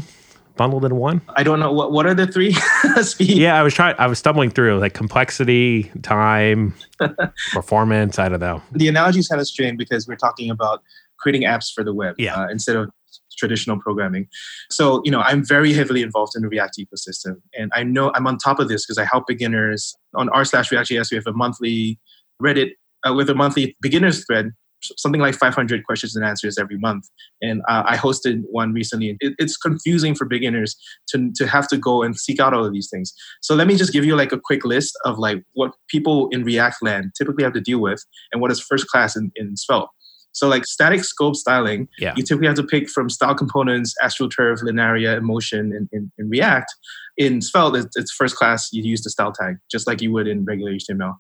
Bundled 0.58 0.86
in 0.86 0.96
one? 0.96 1.22
I 1.36 1.44
don't 1.44 1.60
know 1.60 1.72
what 1.72 1.92
what 1.92 2.06
are 2.06 2.14
the 2.14 2.28
three 2.28 2.54
speed. 3.02 3.38
Yeah, 3.38 3.60
I 3.60 3.64
was 3.64 3.74
trying. 3.74 3.96
I 3.98 4.08
was 4.08 4.20
stumbling 4.20 4.50
through 4.50 4.80
like 4.80 4.94
complexity, 4.94 5.92
time, 6.02 6.74
performance. 7.52 8.20
I 8.20 8.30
don't 8.30 8.40
know. 8.40 8.62
The 8.72 8.88
analogy 8.88 9.20
is 9.20 9.28
kind 9.28 9.40
of 9.40 9.48
strange 9.48 9.78
because 9.78 10.08
we're 10.08 10.16
talking 10.16 10.50
about 10.50 10.82
creating 11.20 11.44
apps 11.44 11.72
for 11.74 11.84
the 11.84 11.94
web 11.94 12.16
yeah. 12.18 12.36
uh, 12.36 12.48
instead 12.50 12.76
of 12.76 12.90
traditional 13.38 13.80
programming. 13.80 14.28
So 14.72 15.02
you 15.06 15.12
know, 15.12 15.22
I'm 15.22 15.46
very 15.46 15.74
heavily 15.74 16.02
involved 16.02 16.34
in 16.36 16.42
the 16.42 16.50
React 16.50 16.80
ecosystem, 16.80 17.42
and 17.58 17.72
I 17.74 17.84
know 17.84 18.12
I'm 18.16 18.28
on 18.28 18.38
top 18.38 18.60
of 18.60 18.68
this 18.68 18.86
because 18.86 18.98
I 18.98 19.06
help 19.06 19.28
beginners 19.28 19.96
on 20.16 20.30
r 20.30 20.44
slash 20.44 20.72
React.js. 20.72 21.12
We 21.12 21.16
have 21.16 21.28
a 21.28 21.34
monthly 21.34 22.00
Reddit 22.42 22.72
uh, 23.08 23.14
with 23.14 23.30
a 23.30 23.36
monthly 23.36 23.76
beginners 23.82 24.26
thread 24.26 24.52
something 24.82 25.22
like 25.22 25.36
500 25.36 25.84
questions 25.86 26.16
and 26.16 26.26
answers 26.26 26.58
every 26.58 26.78
month. 26.78 27.08
And 27.42 27.62
uh, 27.68 27.84
I 27.86 27.98
hosted 27.98 28.44
one 28.50 28.74
recently. 28.74 29.18
It, 29.20 29.34
it's 29.38 29.58
confusing 29.58 30.16
for 30.16 30.26
beginners 30.26 30.76
to, 31.10 31.32
to 31.36 31.48
have 31.48 31.68
to 31.70 31.78
go 31.78 32.04
and 32.04 32.18
seek 32.18 32.40
out 32.40 32.54
all 32.54 32.66
of 32.66 32.74
these 32.74 32.90
things. 32.90 33.14
So 33.42 33.56
let 33.56 33.68
me 33.68 33.76
just 33.76 33.94
give 33.94 34.06
you 34.06 34.16
like 34.16 34.32
a 34.32 34.40
quick 34.40 34.66
list 34.66 34.98
of 35.06 35.18
like 35.18 35.44
what 35.54 35.72
people 35.88 36.30
in 36.32 36.44
React 36.44 36.78
land 36.84 37.12
typically 37.18 37.44
have 37.44 37.54
to 37.54 37.62
deal 37.62 37.80
with 37.80 38.06
and 38.32 38.42
what 38.42 38.52
is 38.52 38.60
first 38.60 38.88
class 38.88 39.16
in, 39.16 39.32
in 39.36 39.56
Svelte. 39.58 39.90
So 40.38 40.48
like 40.48 40.66
static 40.68 41.04
scope 41.04 41.36
styling, 41.36 41.88
yeah. 41.98 42.14
you 42.16 42.22
typically 42.22 42.46
have 42.46 42.56
to 42.58 42.64
pick 42.64 42.92
from 42.92 43.10
style 43.10 43.34
components, 43.34 43.96
AstroTurf, 44.04 44.62
Linaria, 44.62 45.18
Emotion 45.18 45.74
and, 45.76 45.90
in, 45.92 46.12
in 46.20 46.30
React. 46.30 46.72
In 47.18 47.42
Svelte, 47.42 47.88
it's 47.96 48.12
first 48.12 48.36
class, 48.36 48.70
you 48.72 48.84
use 48.84 49.02
the 49.02 49.10
style 49.10 49.32
tag, 49.32 49.56
just 49.72 49.88
like 49.88 50.00
you 50.00 50.12
would 50.12 50.28
in 50.28 50.46
regular 50.46 50.74
HTML. 50.74 51.16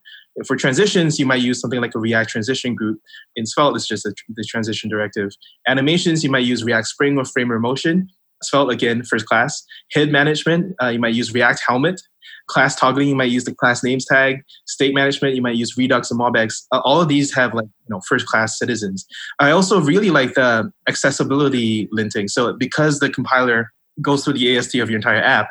For 0.45 0.55
transitions, 0.55 1.17
you 1.17 1.25
might 1.25 1.41
use 1.41 1.59
something 1.59 1.81
like 1.81 1.95
a 1.95 1.99
React 1.99 2.29
transition 2.29 2.75
group. 2.75 2.99
In 3.35 3.47
Svelte, 3.47 3.75
it's 3.75 3.87
just 3.87 4.05
a, 4.05 4.13
the 4.35 4.43
transition 4.47 4.87
directive. 4.87 5.31
Animations, 5.67 6.23
you 6.23 6.29
might 6.29 6.45
use 6.45 6.63
React 6.63 6.85
Spring 6.85 7.17
or 7.17 7.25
Framer 7.25 7.57
Motion. 7.57 8.09
Svelte, 8.43 8.71
again, 8.71 9.01
first 9.03 9.25
class. 9.25 9.63
Head 9.93 10.11
management, 10.11 10.75
uh, 10.79 10.89
you 10.89 10.99
might 10.99 11.15
use 11.15 11.33
React 11.33 11.59
Helmet 11.67 11.99
class 12.47 12.75
toggling, 12.75 13.07
you 13.07 13.15
might 13.15 13.29
use 13.29 13.45
the 13.45 13.53
class 13.53 13.83
names 13.83 14.05
tag. 14.05 14.41
State 14.65 14.93
management, 14.93 15.35
you 15.35 15.41
might 15.41 15.55
use 15.55 15.77
Redux 15.77 16.09
and 16.11 16.19
MobX. 16.19 16.65
Uh, 16.71 16.81
all 16.83 17.01
of 17.01 17.07
these 17.07 17.33
have 17.35 17.53
like 17.53 17.65
you 17.65 17.89
know 17.89 18.01
first 18.07 18.25
class 18.25 18.57
citizens. 18.57 19.05
I 19.39 19.51
also 19.51 19.81
really 19.81 20.09
like 20.09 20.33
the 20.33 20.71
accessibility 20.87 21.87
linting. 21.87 22.29
So 22.29 22.53
because 22.53 22.99
the 22.99 23.09
compiler 23.09 23.71
goes 24.01 24.23
through 24.23 24.33
the 24.33 24.57
AST 24.57 24.75
of 24.75 24.89
your 24.89 24.97
entire 24.97 25.21
app, 25.21 25.49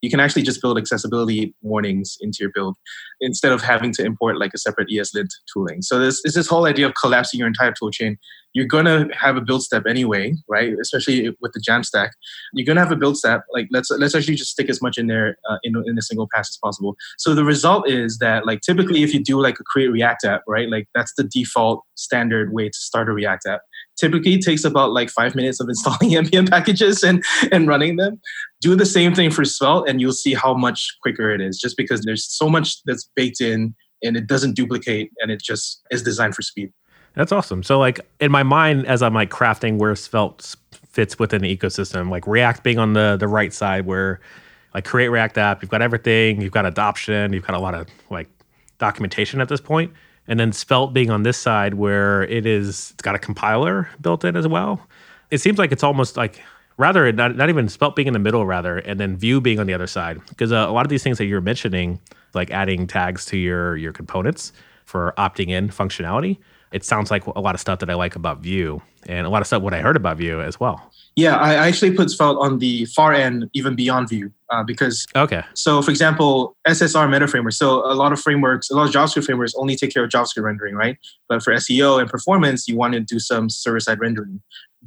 you 0.00 0.10
can 0.10 0.20
actually 0.20 0.42
just 0.42 0.62
build 0.62 0.78
accessibility 0.78 1.54
warnings 1.62 2.16
into 2.20 2.38
your 2.40 2.50
build 2.54 2.76
instead 3.20 3.52
of 3.52 3.62
having 3.62 3.92
to 3.92 4.04
import 4.04 4.38
like 4.38 4.52
a 4.54 4.58
separate 4.58 4.88
ESLint 4.88 5.28
tooling. 5.52 5.82
So 5.82 5.98
this 5.98 6.20
is 6.24 6.34
this 6.34 6.46
whole 6.46 6.66
idea 6.66 6.86
of 6.86 6.94
collapsing 7.00 7.38
your 7.38 7.48
entire 7.48 7.72
toolchain. 7.72 8.16
You're 8.54 8.66
gonna 8.66 9.08
have 9.12 9.36
a 9.36 9.40
build 9.40 9.62
step 9.62 9.84
anyway, 9.86 10.34
right? 10.48 10.72
Especially 10.80 11.28
with 11.40 11.52
the 11.52 11.60
Jamstack, 11.60 12.10
you're 12.54 12.66
gonna 12.66 12.80
have 12.80 12.92
a 12.92 12.96
build 12.96 13.16
step. 13.16 13.42
Like 13.52 13.68
let's 13.70 13.90
let's 13.90 14.14
actually 14.14 14.36
just 14.36 14.50
stick 14.50 14.70
as 14.70 14.80
much 14.80 14.98
in 14.98 15.06
there 15.06 15.36
uh, 15.50 15.58
in 15.64 15.74
in 15.86 15.98
a 15.98 16.02
single 16.02 16.28
pass 16.32 16.48
as 16.48 16.58
possible. 16.62 16.96
So 17.18 17.34
the 17.34 17.44
result 17.44 17.88
is 17.88 18.18
that 18.18 18.46
like 18.46 18.60
typically 18.62 19.02
if 19.02 19.12
you 19.12 19.22
do 19.22 19.40
like 19.40 19.60
a 19.60 19.64
create 19.64 19.88
React 19.88 20.24
app, 20.24 20.42
right? 20.46 20.68
Like 20.68 20.88
that's 20.94 21.12
the 21.16 21.24
default 21.24 21.84
standard 21.94 22.52
way 22.52 22.68
to 22.68 22.78
start 22.78 23.08
a 23.08 23.12
React 23.12 23.46
app 23.46 23.60
typically 23.98 24.38
takes 24.38 24.64
about 24.64 24.92
like 24.92 25.10
five 25.10 25.34
minutes 25.34 25.60
of 25.60 25.68
installing 25.68 26.10
npm 26.24 26.48
packages 26.48 27.02
and 27.02 27.22
and 27.52 27.68
running 27.68 27.96
them. 27.96 28.20
Do 28.60 28.74
the 28.74 28.86
same 28.86 29.14
thing 29.14 29.30
for 29.30 29.44
svelte 29.44 29.88
and 29.88 30.00
you'll 30.00 30.12
see 30.12 30.34
how 30.34 30.54
much 30.54 30.96
quicker 31.02 31.30
it 31.30 31.40
is 31.40 31.58
just 31.58 31.76
because 31.76 32.02
there's 32.02 32.24
so 32.24 32.48
much 32.48 32.82
that's 32.84 33.08
baked 33.14 33.40
in 33.40 33.74
and 34.02 34.16
it 34.16 34.26
doesn't 34.26 34.54
duplicate 34.54 35.10
and 35.20 35.30
it 35.30 35.40
just 35.42 35.82
is 35.90 36.02
designed 36.02 36.34
for 36.34 36.42
speed. 36.42 36.72
That's 37.14 37.32
awesome. 37.32 37.62
So 37.62 37.78
like 37.78 38.00
in 38.20 38.30
my 38.30 38.42
mind 38.42 38.86
as 38.86 39.02
i'm 39.02 39.14
like 39.14 39.30
crafting 39.30 39.78
where 39.78 39.94
svelte 39.94 40.54
fits 40.88 41.18
within 41.18 41.42
the 41.42 41.56
ecosystem 41.56 42.10
like 42.10 42.26
react 42.26 42.62
being 42.62 42.78
on 42.78 42.92
the 42.92 43.16
the 43.16 43.28
right 43.28 43.52
side 43.52 43.86
where 43.86 44.20
like 44.74 44.84
create 44.84 45.08
react 45.08 45.38
app 45.38 45.62
you've 45.62 45.70
got 45.70 45.82
everything 45.82 46.40
you've 46.40 46.52
got 46.52 46.66
adoption 46.66 47.32
you've 47.32 47.46
got 47.46 47.54
a 47.54 47.58
lot 47.58 47.74
of 47.74 47.86
like 48.10 48.28
documentation 48.78 49.40
at 49.40 49.48
this 49.48 49.60
point 49.60 49.92
and 50.28 50.38
then 50.38 50.52
Svelte 50.52 50.92
being 50.92 51.10
on 51.10 51.22
this 51.24 51.36
side 51.36 51.74
where 51.74 52.22
it 52.24 52.46
is 52.46 52.90
it's 52.92 53.02
got 53.02 53.14
a 53.14 53.18
compiler 53.18 53.88
built 54.00 54.24
in 54.24 54.36
as 54.36 54.46
well. 54.46 54.86
It 55.30 55.38
seems 55.38 55.58
like 55.58 55.72
it's 55.72 55.82
almost 55.82 56.16
like 56.16 56.40
rather 56.76 57.10
not, 57.12 57.36
not 57.36 57.48
even 57.48 57.68
Svelte 57.68 57.96
being 57.96 58.06
in 58.08 58.12
the 58.12 58.20
middle 58.20 58.46
rather 58.46 58.78
and 58.78 59.00
then 59.00 59.16
Vue 59.16 59.40
being 59.40 59.58
on 59.58 59.66
the 59.66 59.74
other 59.74 59.86
side 59.86 60.20
because 60.28 60.52
uh, 60.52 60.66
a 60.68 60.72
lot 60.72 60.86
of 60.86 60.90
these 60.90 61.02
things 61.02 61.18
that 61.18 61.26
you're 61.26 61.40
mentioning 61.40 61.98
like 62.34 62.50
adding 62.50 62.86
tags 62.86 63.24
to 63.26 63.36
your 63.36 63.76
your 63.76 63.92
components 63.92 64.52
for 64.84 65.12
opting 65.18 65.48
in 65.48 65.68
functionality 65.68 66.38
it 66.72 66.84
sounds 66.84 67.10
like 67.10 67.26
a 67.26 67.40
lot 67.40 67.54
of 67.54 67.60
stuff 67.60 67.78
that 67.80 67.90
I 67.90 67.94
like 67.94 68.16
about 68.16 68.40
Vue 68.40 68.80
and 69.06 69.26
a 69.26 69.30
lot 69.30 69.40
of 69.40 69.46
stuff 69.46 69.62
what 69.62 69.74
I 69.74 69.80
heard 69.80 69.96
about 69.96 70.18
Vue 70.18 70.40
as 70.40 70.60
well. 70.60 70.92
Yeah, 71.18 71.34
I 71.34 71.54
actually 71.54 71.96
put 71.96 72.10
Svelte 72.12 72.38
on 72.38 72.60
the 72.60 72.84
far 72.84 73.12
end, 73.12 73.50
even 73.52 73.74
beyond 73.74 74.08
Vue, 74.08 74.30
uh, 74.50 74.62
because 74.62 75.04
okay. 75.16 75.42
So, 75.54 75.82
for 75.82 75.90
example, 75.90 76.56
SSR 76.68 77.10
meta 77.10 77.26
framework. 77.26 77.54
So, 77.54 77.84
a 77.90 77.94
lot 77.94 78.12
of 78.12 78.20
frameworks, 78.20 78.70
a 78.70 78.76
lot 78.76 78.86
of 78.86 78.94
JavaScript 78.94 79.24
frameworks 79.24 79.52
only 79.56 79.74
take 79.74 79.92
care 79.92 80.04
of 80.04 80.10
JavaScript 80.10 80.44
rendering, 80.44 80.76
right? 80.76 80.96
But 81.28 81.42
for 81.42 81.52
SEO 81.54 82.00
and 82.00 82.08
performance, 82.08 82.68
you 82.68 82.76
want 82.76 82.94
to 82.94 83.00
do 83.00 83.18
some 83.18 83.50
server 83.50 83.80
side 83.80 83.98
rendering. 83.98 84.40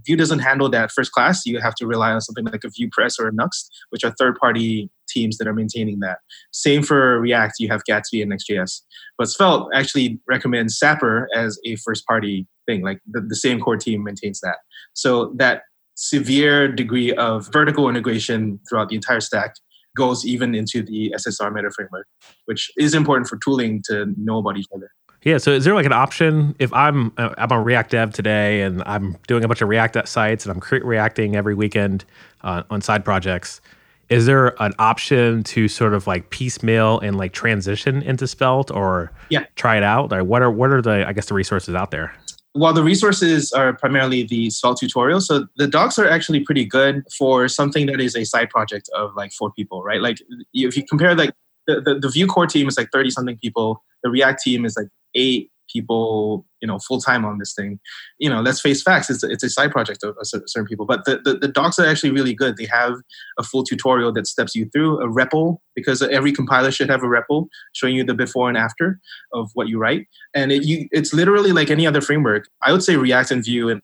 Vue 0.05 0.15
doesn't 0.15 0.39
handle 0.39 0.69
that 0.69 0.89
first 0.89 1.11
class. 1.11 1.45
You 1.45 1.59
have 1.59 1.75
to 1.75 1.85
rely 1.85 2.13
on 2.13 2.21
something 2.21 2.45
like 2.45 2.63
a 2.63 2.69
VuePress 2.69 3.19
or 3.19 3.27
a 3.27 3.33
Nuxt, 3.33 3.65
which 3.89 4.05
are 4.05 4.13
third 4.17 4.37
party 4.37 4.89
teams 5.09 5.37
that 5.37 5.49
are 5.49 5.53
maintaining 5.53 5.99
that. 5.99 6.19
Same 6.53 6.81
for 6.81 7.19
React, 7.19 7.55
you 7.59 7.67
have 7.67 7.81
Gatsby 7.89 8.21
and 8.21 8.29
Next.js. 8.29 8.83
But 9.17 9.27
Svelte 9.27 9.67
actually 9.73 10.21
recommends 10.29 10.79
Sapper 10.79 11.27
as 11.35 11.59
a 11.65 11.75
first 11.75 12.05
party 12.07 12.47
thing, 12.65 12.83
like 12.83 13.01
the, 13.05 13.19
the 13.19 13.35
same 13.35 13.59
core 13.59 13.75
team 13.75 14.05
maintains 14.05 14.39
that. 14.39 14.59
So 14.93 15.33
that 15.35 15.63
severe 16.01 16.67
degree 16.67 17.13
of 17.13 17.47
vertical 17.53 17.87
integration 17.87 18.59
throughout 18.67 18.89
the 18.89 18.95
entire 18.95 19.19
stack 19.21 19.53
goes 19.95 20.25
even 20.25 20.55
into 20.55 20.81
the 20.81 21.13
SSR 21.15 21.53
meta 21.53 21.69
framework, 21.69 22.07
which 22.45 22.71
is 22.77 22.95
important 22.95 23.27
for 23.27 23.37
tooling 23.37 23.83
to 23.85 24.11
know 24.17 24.39
about 24.39 24.57
each 24.57 24.65
other. 24.75 24.89
Yeah. 25.23 25.37
So 25.37 25.51
is 25.51 25.63
there 25.63 25.75
like 25.75 25.85
an 25.85 25.93
option 25.93 26.55
if 26.57 26.73
I'm 26.73 27.11
uh, 27.17 27.35
I'm 27.37 27.51
a 27.51 27.61
React 27.61 27.91
dev 27.91 28.13
today 28.13 28.63
and 28.63 28.81
I'm 28.87 29.15
doing 29.27 29.43
a 29.43 29.47
bunch 29.47 29.61
of 29.61 29.69
React 29.69 30.07
sites 30.07 30.45
and 30.45 30.51
I'm 30.51 30.59
cre- 30.59 30.83
reacting 30.83 31.35
every 31.35 31.53
weekend 31.53 32.05
uh, 32.41 32.63
on 32.71 32.81
side 32.81 33.05
projects? 33.05 33.61
Is 34.09 34.25
there 34.25 34.59
an 34.61 34.73
option 34.79 35.43
to 35.43 35.67
sort 35.67 35.93
of 35.93 36.07
like 36.07 36.31
piecemeal 36.31 36.99
and 36.99 37.15
like 37.17 37.33
transition 37.33 38.01
into 38.01 38.27
Svelte 38.27 38.71
or 38.71 39.11
yeah. 39.29 39.45
try 39.55 39.77
it 39.77 39.83
out? 39.83 40.09
Like 40.09 40.23
what 40.23 40.41
are 40.41 40.49
what 40.49 40.71
are 40.71 40.81
the 40.81 41.07
I 41.07 41.13
guess 41.13 41.27
the 41.27 41.35
resources 41.35 41.75
out 41.75 41.91
there? 41.91 42.15
Well, 42.53 42.73
the 42.73 42.83
resources 42.83 43.53
are 43.53 43.73
primarily 43.73 44.23
the 44.23 44.49
Svelte 44.49 44.79
tutorial. 44.79 45.21
So 45.21 45.47
the 45.55 45.67
docs 45.67 45.97
are 45.97 46.07
actually 46.07 46.41
pretty 46.41 46.65
good 46.65 47.03
for 47.17 47.47
something 47.47 47.85
that 47.85 48.01
is 48.01 48.15
a 48.15 48.25
side 48.25 48.49
project 48.49 48.89
of 48.93 49.15
like 49.15 49.31
four 49.31 49.51
people, 49.53 49.83
right? 49.83 50.01
Like 50.01 50.17
if 50.53 50.75
you 50.75 50.83
compare 50.85 51.15
like 51.15 51.33
the, 51.67 51.79
the, 51.79 51.99
the 51.99 52.09
Vue 52.09 52.27
core 52.27 52.47
team 52.47 52.67
is 52.67 52.77
like 52.77 52.89
30 52.91 53.11
something 53.11 53.37
people, 53.37 53.83
the 54.03 54.09
React 54.09 54.41
team 54.41 54.65
is 54.65 54.75
like 54.75 54.87
eight 55.15 55.50
people 55.71 56.45
you 56.61 56.67
know 56.67 56.79
full 56.79 56.99
time 56.99 57.25
on 57.25 57.37
this 57.37 57.53
thing. 57.53 57.79
You 58.19 58.29
know 58.29 58.41
let's 58.41 58.61
face 58.61 58.81
facts 58.81 59.09
it's 59.09 59.23
it's 59.23 59.43
a 59.43 59.49
side 59.49 59.71
project 59.71 60.03
of, 60.03 60.15
certain 60.21 60.65
people 60.65 60.85
but 60.85 61.05
the, 61.05 61.19
the, 61.23 61.35
the 61.35 61.47
docs 61.47 61.79
are 61.79 61.85
actually 61.85 62.11
really 62.11 62.33
good. 62.33 62.57
They 62.57 62.65
have 62.65 62.93
a 63.37 63.43
full 63.43 63.63
tutorial 63.63 64.11
that 64.13 64.27
steps 64.27 64.55
you 64.55 64.69
through 64.69 64.99
a 65.01 65.07
REPL 65.07 65.57
because 65.75 66.01
every 66.01 66.31
compiler 66.31 66.71
should 66.71 66.89
have 66.89 67.03
a 67.03 67.07
REPL 67.07 67.47
showing 67.73 67.95
you 67.95 68.03
the 68.03 68.13
before 68.13 68.49
and 68.49 68.57
after 68.57 68.99
of 69.33 69.49
what 69.53 69.67
you 69.67 69.79
write. 69.79 70.07
And 70.33 70.51
it, 70.51 70.63
you, 70.63 70.87
it's 70.91 71.13
literally 71.13 71.51
like 71.51 71.69
any 71.69 71.87
other 71.87 72.01
framework. 72.01 72.47
I 72.61 72.71
would 72.71 72.83
say 72.83 72.95
react 72.97 73.31
and 73.31 73.43
vue 73.43 73.69
and 73.69 73.81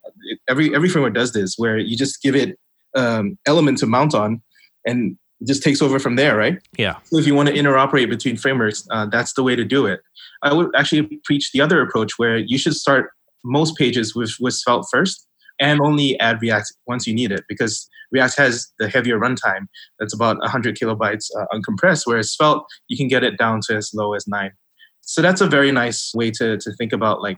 every 0.50 0.74
every 0.76 0.90
framework 0.90 1.14
does 1.14 1.34
this 1.34 1.56
where 1.58 1.78
you 1.78 1.98
just 1.98 2.22
give 2.22 2.36
it 2.36 2.58
um, 2.96 3.38
element 3.46 3.78
to 3.80 3.86
mount 3.86 4.16
on 4.16 4.42
and 4.86 5.18
just 5.46 5.64
takes 5.64 5.82
over 5.82 6.00
from 6.00 6.16
there, 6.16 6.36
right? 6.36 6.60
Yeah. 6.78 6.98
So 7.04 7.18
if 7.18 7.28
you 7.28 7.36
want 7.36 7.50
to 7.50 7.56
interoperate 7.56 8.10
between 8.10 8.38
frameworks, 8.38 8.88
uh, 8.92 9.06
that's 9.06 9.34
the 9.34 9.44
way 9.44 9.56
to 9.56 9.64
do 9.64 9.86
it. 9.86 10.02
I 10.44 10.54
would 10.54 10.70
actually 10.76 11.20
preach 11.24 11.52
the 11.52 11.62
other 11.62 11.82
approach 11.82 12.14
where 12.18 12.38
you 12.38 12.58
should 12.58 12.76
start 12.76 13.12
most 13.44 13.76
pages 13.78 14.16
with, 14.16 14.34
with 14.40 14.54
Svelte 14.54 14.86
first 14.92 15.28
and 15.60 15.80
only 15.82 16.20
add 16.20 16.42
React 16.42 16.74
once 16.88 17.08
you 17.08 17.14
need 17.14 17.32
it 17.32 17.44
because 17.48 17.88
React 18.12 18.38
has 18.38 18.68
the 18.80 18.90
heavier 18.90 19.20
runtime 19.20 19.68
that's 20.00 20.14
about 20.14 20.38
100 20.40 20.78
kilobytes 20.78 21.26
uh, 21.38 21.46
uncompressed, 21.54 22.04
whereas 22.06 22.32
Svelte, 22.32 22.64
you 22.88 22.98
can 22.98 23.08
get 23.08 23.24
it 23.24 23.38
down 23.38 23.62
to 23.68 23.76
as 23.76 23.92
low 23.94 24.14
as 24.14 24.28
nine. 24.28 24.52
So 25.02 25.22
that's 25.22 25.42
a 25.42 25.48
very 25.48 25.72
nice 25.72 26.14
way 26.14 26.32
to, 26.32 26.58
to 26.58 26.72
think 26.74 26.94
about 26.94 27.22
like 27.22 27.38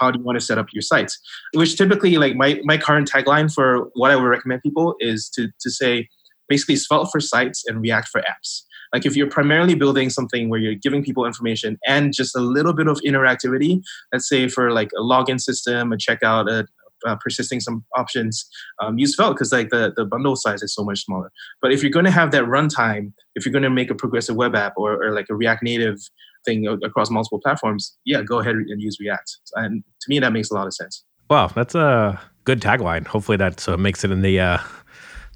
how 0.00 0.10
do 0.10 0.18
you 0.18 0.24
want 0.24 0.38
to 0.38 0.44
set 0.44 0.58
up 0.58 0.66
your 0.72 0.82
sites 0.82 1.18
which 1.54 1.76
typically 1.76 2.16
like 2.16 2.34
my, 2.34 2.60
my 2.64 2.76
current 2.76 3.08
tagline 3.08 3.52
for 3.52 3.88
what 3.94 4.10
i 4.10 4.16
would 4.16 4.24
recommend 4.24 4.60
people 4.60 4.96
is 4.98 5.28
to, 5.30 5.48
to 5.60 5.70
say 5.70 6.08
basically 6.48 6.76
svelte 6.76 7.08
for 7.10 7.20
sites 7.20 7.64
and 7.66 7.80
react 7.80 8.08
for 8.08 8.20
apps 8.22 8.62
like 8.92 9.06
if 9.06 9.16
you're 9.16 9.28
primarily 9.28 9.74
building 9.74 10.10
something 10.10 10.48
where 10.48 10.60
you're 10.60 10.74
giving 10.74 11.02
people 11.02 11.26
information 11.26 11.78
and 11.86 12.12
just 12.14 12.36
a 12.36 12.40
little 12.40 12.72
bit 12.72 12.88
of 12.88 12.98
interactivity, 13.06 13.80
let's 14.12 14.28
say 14.28 14.48
for 14.48 14.70
like 14.70 14.90
a 14.96 15.02
login 15.02 15.40
system, 15.40 15.92
a 15.92 15.96
checkout, 15.96 16.50
a, 16.50 16.66
uh, 17.06 17.16
persisting 17.20 17.60
some 17.60 17.84
options, 17.96 18.48
um, 18.82 18.98
use 18.98 19.14
Svelte 19.14 19.34
because 19.34 19.52
like 19.52 19.68
the, 19.68 19.92
the 19.96 20.04
bundle 20.04 20.34
size 20.34 20.62
is 20.62 20.74
so 20.74 20.82
much 20.82 21.04
smaller. 21.04 21.30
But 21.60 21.72
if 21.72 21.82
you're 21.82 21.92
going 21.92 22.06
to 22.06 22.10
have 22.10 22.30
that 22.30 22.44
runtime, 22.44 23.12
if 23.34 23.44
you're 23.44 23.52
going 23.52 23.62
to 23.64 23.70
make 23.70 23.90
a 23.90 23.94
progressive 23.94 24.34
web 24.34 24.56
app 24.56 24.72
or, 24.76 25.04
or 25.04 25.12
like 25.12 25.26
a 25.30 25.34
React 25.34 25.62
Native 25.62 25.98
thing 26.44 26.66
across 26.82 27.10
multiple 27.10 27.40
platforms, 27.40 27.96
yeah, 28.06 28.22
go 28.22 28.38
ahead 28.38 28.54
and 28.54 28.80
use 28.80 28.96
React. 28.98 29.30
And 29.56 29.84
to 30.00 30.08
me, 30.08 30.18
that 30.20 30.32
makes 30.32 30.50
a 30.50 30.54
lot 30.54 30.66
of 30.66 30.74
sense. 30.74 31.04
Wow, 31.28 31.48
that's 31.48 31.74
a 31.74 32.20
good 32.44 32.60
tagline. 32.60 33.06
Hopefully 33.06 33.36
that 33.36 33.60
so 33.60 33.76
makes 33.76 34.04
it 34.04 34.10
in 34.10 34.22
the 34.22 34.40
uh, 34.40 34.58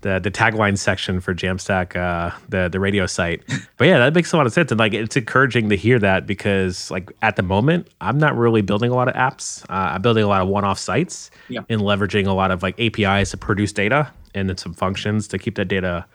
the 0.03 0.19
the 0.19 0.31
tagline 0.31 0.79
section 0.79 1.21
for 1.21 1.35
Jamstack, 1.35 1.97
uh, 1.97 2.37
the 2.49 2.69
the 2.69 2.81
radio 2.81 3.07
site. 3.07 3.43
But 3.77 3.89
yeah, 3.89 3.99
that 3.99 4.15
makes 4.15 4.33
a 4.33 4.37
lot 4.37 4.47
of 4.47 4.53
sense, 4.53 4.71
and 4.71 4.79
like 4.79 4.95
it's 4.95 5.17
encouraging 5.17 5.69
to 5.71 5.77
hear 5.77 5.99
that 5.99 6.27
because 6.27 6.91
like 6.91 7.11
at 7.23 7.37
the 7.37 7.43
moment, 7.43 7.89
I'm 8.01 8.19
not 8.19 8.37
really 8.37 8.63
building 8.63 8.91
a 8.91 8.95
lot 8.95 9.09
of 9.09 9.15
apps. 9.15 9.63
Uh, 9.71 9.95
I'm 9.95 10.03
building 10.03 10.25
a 10.25 10.29
lot 10.29 10.43
of 10.43 10.49
one-off 10.49 10.79
sites 10.79 11.31
yeah. 11.49 11.61
and 11.69 11.81
leveraging 11.81 12.27
a 12.27 12.33
lot 12.33 12.51
of 12.51 12.63
like 12.63 12.79
APIs 12.79 13.31
to 13.31 13.37
produce 13.37 13.73
data 13.73 14.13
and 14.35 14.49
then 14.49 14.57
some 14.57 14.75
functions 14.75 15.29
to 15.29 15.39
keep 15.39 15.55
that 15.57 15.67
data 15.67 16.07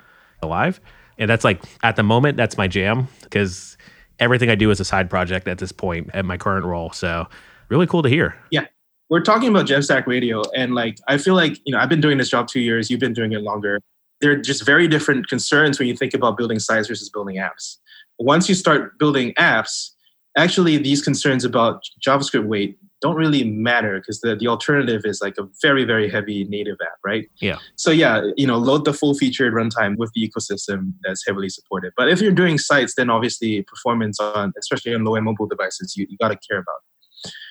alive. 0.41 0.79
And 1.17 1.29
that's 1.29 1.43
like 1.43 1.63
at 1.83 1.95
the 1.95 2.03
moment, 2.03 2.37
that's 2.37 2.57
my 2.57 2.67
jam 2.67 3.07
because 3.23 3.77
everything 4.19 4.49
I 4.49 4.55
do 4.55 4.71
is 4.71 4.79
a 4.79 4.85
side 4.85 5.09
project 5.09 5.47
at 5.47 5.57
this 5.57 5.71
point 5.71 6.09
at 6.13 6.25
my 6.25 6.37
current 6.37 6.65
role. 6.65 6.91
So 6.91 7.27
really 7.69 7.87
cool 7.87 8.03
to 8.03 8.09
hear. 8.09 8.35
Yeah, 8.51 8.65
we're 9.09 9.21
talking 9.21 9.49
about 9.49 9.67
Jamstack 9.67 10.07
Radio, 10.07 10.43
and 10.55 10.73
like 10.73 10.97
I 11.07 11.17
feel 11.17 11.35
like 11.35 11.59
you 11.65 11.71
know 11.71 11.79
I've 11.79 11.89
been 11.89 12.01
doing 12.01 12.17
this 12.17 12.29
job 12.29 12.47
two 12.47 12.61
years. 12.61 12.89
You've 12.89 12.99
been 12.99 13.13
doing 13.13 13.33
it 13.33 13.41
longer. 13.41 13.79
They're 14.21 14.37
just 14.37 14.65
very 14.65 14.87
different 14.87 15.27
concerns 15.27 15.77
when 15.77 15.87
you 15.87 15.95
think 15.95 16.13
about 16.13 16.37
building 16.37 16.59
sites 16.59 16.87
versus 16.87 17.09
building 17.09 17.35
apps. 17.35 17.77
Once 18.17 18.47
you 18.47 18.55
start 18.55 18.97
building 18.97 19.33
apps, 19.37 19.89
actually 20.37 20.77
these 20.77 21.01
concerns 21.01 21.43
about 21.43 21.81
JavaScript 22.05 22.45
weight 22.45 22.77
don't 23.01 23.15
really 23.15 23.43
matter 23.43 23.99
because 23.99 24.21
the, 24.21 24.35
the 24.35 24.47
alternative 24.47 25.01
is 25.05 25.21
like 25.21 25.35
a 25.37 25.47
very 25.61 25.83
very 25.83 26.09
heavy 26.09 26.45
native 26.45 26.77
app 26.81 26.97
right 27.05 27.29
yeah 27.39 27.57
so 27.75 27.91
yeah 27.91 28.21
you 28.37 28.47
know 28.47 28.57
load 28.57 28.85
the 28.85 28.93
full 28.93 29.13
featured 29.13 29.53
runtime 29.53 29.95
with 29.97 30.11
the 30.15 30.27
ecosystem 30.27 30.93
that's 31.03 31.23
heavily 31.27 31.49
supported 31.49 31.91
but 31.97 32.09
if 32.09 32.21
you're 32.21 32.31
doing 32.31 32.57
sites 32.57 32.95
then 32.95 33.09
obviously 33.09 33.61
performance 33.63 34.19
on 34.19 34.53
especially 34.57 34.93
on 34.93 35.03
low 35.03 35.15
end 35.15 35.25
mobile 35.25 35.45
devices 35.45 35.95
you, 35.95 36.07
you 36.09 36.17
got 36.17 36.29
to 36.29 36.37
care 36.49 36.57
about 36.57 36.77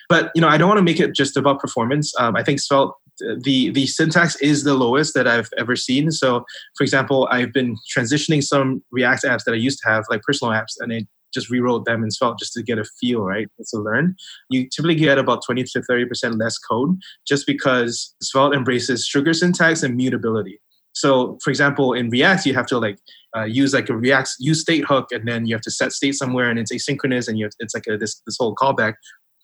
but 0.08 0.30
you 0.34 0.40
know, 0.40 0.48
I 0.48 0.56
don't 0.56 0.68
want 0.68 0.78
to 0.78 0.84
make 0.84 1.00
it 1.00 1.14
just 1.14 1.36
about 1.36 1.60
performance. 1.60 2.12
Um, 2.18 2.36
I 2.36 2.42
think 2.42 2.60
Svelte 2.60 2.94
the 3.18 3.70
the 3.70 3.86
syntax 3.86 4.36
is 4.36 4.64
the 4.64 4.74
lowest 4.74 5.14
that 5.14 5.28
I've 5.28 5.50
ever 5.58 5.76
seen. 5.76 6.10
So, 6.10 6.44
for 6.76 6.84
example, 6.84 7.28
I've 7.30 7.52
been 7.52 7.76
transitioning 7.96 8.42
some 8.42 8.82
React 8.90 9.24
apps 9.24 9.44
that 9.44 9.52
I 9.52 9.56
used 9.56 9.80
to 9.82 9.88
have, 9.88 10.04
like 10.10 10.22
personal 10.22 10.52
apps, 10.52 10.74
and 10.80 10.92
I 10.92 11.06
just 11.32 11.50
rewrote 11.50 11.84
them 11.84 12.02
in 12.04 12.10
Svelte 12.10 12.38
just 12.38 12.52
to 12.54 12.62
get 12.62 12.78
a 12.78 12.84
feel, 13.00 13.22
right? 13.22 13.48
To 13.58 13.78
learn. 13.78 14.14
You 14.50 14.68
typically 14.68 14.94
get 14.94 15.18
about 15.18 15.42
20 15.44 15.64
to 15.64 15.82
30% 15.90 16.40
less 16.40 16.56
code 16.58 16.96
just 17.26 17.44
because 17.46 18.14
Svelte 18.22 18.54
embraces 18.54 19.04
sugar 19.04 19.34
syntax 19.34 19.82
and 19.82 19.96
mutability. 19.96 20.60
So, 20.92 21.38
for 21.42 21.50
example, 21.50 21.92
in 21.92 22.08
React, 22.08 22.46
you 22.46 22.54
have 22.54 22.66
to 22.66 22.78
like 22.78 22.98
uh, 23.36 23.44
use 23.44 23.74
like 23.74 23.88
a 23.88 23.96
React 23.96 24.30
use 24.38 24.60
state 24.60 24.84
hook, 24.84 25.08
and 25.10 25.26
then 25.26 25.46
you 25.46 25.54
have 25.54 25.62
to 25.62 25.70
set 25.70 25.92
state 25.92 26.14
somewhere, 26.14 26.48
and 26.48 26.58
it's 26.58 26.72
asynchronous, 26.72 27.26
and 27.26 27.36
you 27.36 27.46
have, 27.46 27.52
it's 27.58 27.74
like 27.74 27.86
a, 27.88 27.98
this 27.98 28.22
this 28.26 28.36
whole 28.38 28.54
callback 28.54 28.94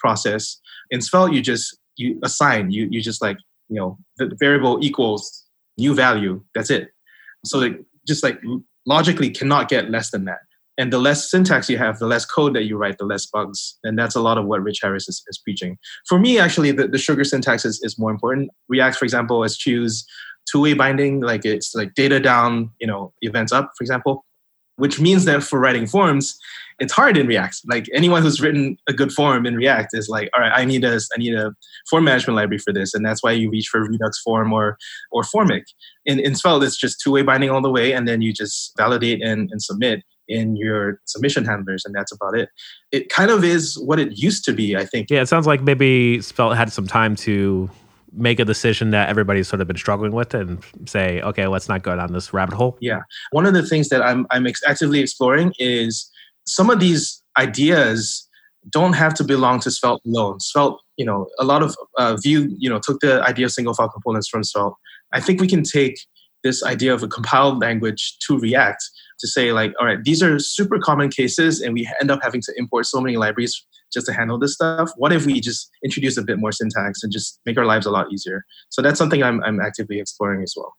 process. 0.00 0.58
In 0.90 1.00
Svelte, 1.00 1.32
you 1.32 1.42
just 1.42 1.78
you 1.96 2.18
assign 2.24 2.70
you 2.70 2.88
you 2.90 3.00
just 3.00 3.22
like 3.22 3.36
you 3.68 3.76
know 3.76 3.98
the 4.16 4.34
variable 4.38 4.78
equals 4.82 5.44
new 5.78 5.94
value. 5.94 6.42
That's 6.54 6.70
it. 6.70 6.88
So 7.44 7.58
like 7.58 7.80
just 8.06 8.22
like 8.22 8.40
logically 8.86 9.30
cannot 9.30 9.68
get 9.68 9.90
less 9.90 10.10
than 10.10 10.24
that. 10.24 10.38
And 10.78 10.90
the 10.90 10.98
less 10.98 11.30
syntax 11.30 11.68
you 11.68 11.76
have, 11.76 11.98
the 11.98 12.06
less 12.06 12.24
code 12.24 12.54
that 12.54 12.64
you 12.64 12.78
write, 12.78 12.96
the 12.96 13.04
less 13.04 13.26
bugs. 13.26 13.78
And 13.84 13.98
that's 13.98 14.14
a 14.14 14.20
lot 14.20 14.38
of 14.38 14.46
what 14.46 14.62
Rich 14.62 14.78
Harris 14.82 15.08
is, 15.08 15.22
is 15.28 15.38
preaching. 15.38 15.76
For 16.08 16.18
me, 16.18 16.38
actually, 16.38 16.72
the, 16.72 16.88
the 16.88 16.96
sugar 16.96 17.22
syntax 17.22 17.66
is, 17.66 17.80
is 17.82 17.98
more 17.98 18.10
important. 18.10 18.50
React, 18.68 18.96
for 18.96 19.04
example, 19.04 19.44
eschews 19.44 20.06
two-way 20.50 20.72
binding, 20.72 21.20
like 21.20 21.44
it's 21.44 21.74
like 21.74 21.94
data 21.94 22.18
down, 22.18 22.70
you 22.80 22.86
know, 22.86 23.12
events 23.20 23.52
up, 23.52 23.70
for 23.76 23.84
example, 23.84 24.24
which 24.80 25.00
means 25.00 25.24
that 25.26 25.42
for 25.42 25.60
writing 25.60 25.86
forms, 25.86 26.38
it's 26.80 26.92
hard 26.92 27.16
in 27.16 27.26
React. 27.26 27.60
Like 27.66 27.86
anyone 27.92 28.22
who's 28.22 28.40
written 28.40 28.76
a 28.88 28.92
good 28.92 29.12
form 29.12 29.46
in 29.46 29.54
React 29.54 29.90
is 29.92 30.08
like, 30.08 30.30
all 30.34 30.40
right, 30.40 30.52
I 30.54 30.64
need 30.64 30.82
a 30.82 30.98
I 31.14 31.18
need 31.18 31.34
a 31.34 31.52
form 31.88 32.04
management 32.04 32.36
library 32.36 32.58
for 32.58 32.72
this, 32.72 32.94
and 32.94 33.04
that's 33.04 33.22
why 33.22 33.32
you 33.32 33.50
reach 33.50 33.68
for 33.70 33.86
Redux 33.86 34.20
form 34.22 34.52
or 34.52 34.76
or 35.12 35.22
Formik. 35.22 35.64
In 36.06 36.18
in 36.18 36.34
Svelte, 36.34 36.64
it's 36.64 36.76
just 36.76 37.00
two 37.00 37.12
way 37.12 37.22
binding 37.22 37.50
all 37.50 37.62
the 37.62 37.70
way, 37.70 37.92
and 37.92 38.08
then 38.08 38.22
you 38.22 38.32
just 38.32 38.72
validate 38.76 39.22
and, 39.22 39.50
and 39.52 39.62
submit 39.62 40.02
in 40.26 40.56
your 40.56 41.00
submission 41.06 41.44
handlers, 41.44 41.84
and 41.84 41.94
that's 41.94 42.12
about 42.12 42.38
it. 42.38 42.48
It 42.92 43.10
kind 43.10 43.30
of 43.30 43.44
is 43.44 43.76
what 43.78 43.98
it 43.98 44.16
used 44.16 44.44
to 44.44 44.52
be, 44.52 44.76
I 44.76 44.86
think. 44.86 45.10
Yeah, 45.10 45.22
it 45.22 45.26
sounds 45.26 45.46
like 45.46 45.60
maybe 45.60 46.20
Svelte 46.22 46.56
had 46.56 46.72
some 46.72 46.86
time 46.86 47.16
to 47.16 47.68
make 48.12 48.40
a 48.40 48.44
decision 48.44 48.90
that 48.90 49.08
everybody's 49.08 49.48
sort 49.48 49.60
of 49.60 49.66
been 49.68 49.76
struggling 49.76 50.12
with 50.12 50.34
and 50.34 50.64
say, 50.86 51.20
okay, 51.22 51.46
let's 51.46 51.68
not 51.68 51.82
go 51.82 51.94
down 51.96 52.12
this 52.12 52.32
rabbit 52.32 52.54
hole? 52.54 52.76
Yeah. 52.80 53.00
One 53.30 53.46
of 53.46 53.54
the 53.54 53.64
things 53.64 53.88
that 53.90 54.02
I'm, 54.02 54.26
I'm 54.30 54.46
actively 54.66 55.00
exploring 55.00 55.52
is 55.58 56.10
some 56.46 56.70
of 56.70 56.80
these 56.80 57.22
ideas 57.38 58.28
don't 58.68 58.92
have 58.92 59.14
to 59.14 59.24
belong 59.24 59.60
to 59.60 59.70
Svelte 59.70 60.02
alone. 60.04 60.40
Svelte, 60.40 60.78
you 60.96 61.04
know, 61.04 61.28
a 61.38 61.44
lot 61.44 61.62
of 61.62 61.76
uh, 61.96 62.16
Vue, 62.16 62.54
you 62.58 62.68
know, 62.68 62.78
took 62.78 63.00
the 63.00 63.22
idea 63.22 63.46
of 63.46 63.52
single 63.52 63.74
file 63.74 63.88
components 63.88 64.28
from 64.28 64.44
Svelte. 64.44 64.74
I 65.12 65.20
think 65.20 65.40
we 65.40 65.48
can 65.48 65.62
take 65.62 65.98
this 66.42 66.62
idea 66.62 66.92
of 66.92 67.02
a 67.02 67.08
compiled 67.08 67.60
language 67.60 68.18
to 68.26 68.38
React 68.38 68.82
to 69.20 69.28
say 69.28 69.52
like, 69.52 69.72
all 69.78 69.86
right, 69.86 70.02
these 70.02 70.22
are 70.22 70.38
super 70.38 70.78
common 70.78 71.10
cases, 71.10 71.60
and 71.60 71.74
we 71.74 71.88
end 72.00 72.10
up 72.10 72.20
having 72.22 72.40
to 72.42 72.52
import 72.56 72.86
so 72.86 73.00
many 73.00 73.16
libraries 73.16 73.64
just 73.92 74.06
to 74.06 74.12
handle 74.12 74.38
this 74.38 74.54
stuff. 74.54 74.90
What 74.96 75.12
if 75.12 75.26
we 75.26 75.40
just 75.40 75.70
introduce 75.84 76.16
a 76.16 76.22
bit 76.22 76.38
more 76.38 76.52
syntax 76.52 77.02
and 77.02 77.12
just 77.12 77.40
make 77.46 77.58
our 77.58 77.66
lives 77.66 77.86
a 77.86 77.90
lot 77.90 78.12
easier? 78.12 78.44
So 78.68 78.82
that's 78.82 78.98
something 78.98 79.22
I'm 79.22 79.42
I'm 79.44 79.60
actively 79.60 80.00
exploring 80.00 80.42
as 80.42 80.54
well. 80.56 80.74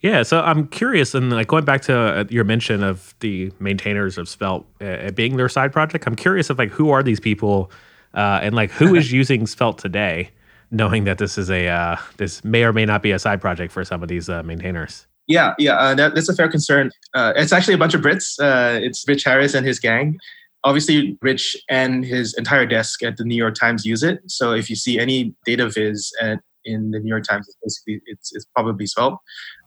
Yeah, 0.00 0.22
so 0.22 0.40
I'm 0.40 0.66
curious, 0.68 1.14
and 1.14 1.32
like 1.32 1.48
going 1.48 1.64
back 1.64 1.80
to 1.82 1.96
uh, 1.96 2.24
your 2.28 2.44
mention 2.44 2.82
of 2.82 3.14
the 3.20 3.50
maintainers 3.58 4.18
of 4.18 4.28
Svelte 4.28 4.66
uh, 4.80 5.10
being 5.12 5.36
their 5.36 5.48
side 5.48 5.72
project, 5.72 6.06
I'm 6.06 6.16
curious 6.16 6.50
of 6.50 6.58
like 6.58 6.70
who 6.70 6.90
are 6.90 7.02
these 7.02 7.18
people, 7.18 7.70
uh, 8.14 8.40
and 8.42 8.54
like 8.54 8.70
who 8.70 8.94
is 8.94 9.10
using 9.20 9.46
Svelte 9.46 9.78
today, 9.78 10.30
knowing 10.70 11.04
that 11.04 11.18
this 11.18 11.38
is 11.38 11.50
a 11.50 11.68
uh, 11.68 11.96
this 12.18 12.44
may 12.44 12.62
or 12.62 12.72
may 12.72 12.84
not 12.84 13.02
be 13.02 13.10
a 13.10 13.18
side 13.18 13.40
project 13.40 13.72
for 13.72 13.84
some 13.84 14.02
of 14.02 14.08
these 14.08 14.28
uh, 14.28 14.42
maintainers. 14.42 15.06
Yeah, 15.28 15.54
yeah, 15.58 15.76
uh, 15.76 15.94
that, 15.94 16.14
that's 16.14 16.28
a 16.28 16.36
fair 16.36 16.48
concern. 16.48 16.92
it's 17.14 17.52
actually 17.52 17.74
a 17.74 17.78
bunch 17.78 17.94
of 17.94 18.00
Brits. 18.00 18.36
it's 18.80 19.04
Rich 19.08 19.24
Harris 19.24 19.54
and 19.54 19.66
his 19.66 19.80
gang. 19.80 20.18
Obviously, 20.66 21.16
Rich 21.22 21.56
and 21.70 22.04
his 22.04 22.34
entire 22.34 22.66
desk 22.66 23.02
at 23.02 23.16
the 23.16 23.24
New 23.24 23.36
York 23.36 23.54
Times 23.54 23.86
use 23.86 24.02
it. 24.02 24.18
So 24.26 24.52
if 24.52 24.68
you 24.68 24.76
see 24.76 24.98
any 24.98 25.34
data 25.46 25.70
viz 25.70 26.12
at 26.20 26.40
in 26.66 26.90
the 26.90 26.98
New 26.98 27.08
York 27.08 27.24
Times 27.24 27.46
is 27.46 27.56
basically 27.62 28.02
it's, 28.06 28.34
it's 28.34 28.44
probably 28.54 28.86
Svelte. 28.86 29.18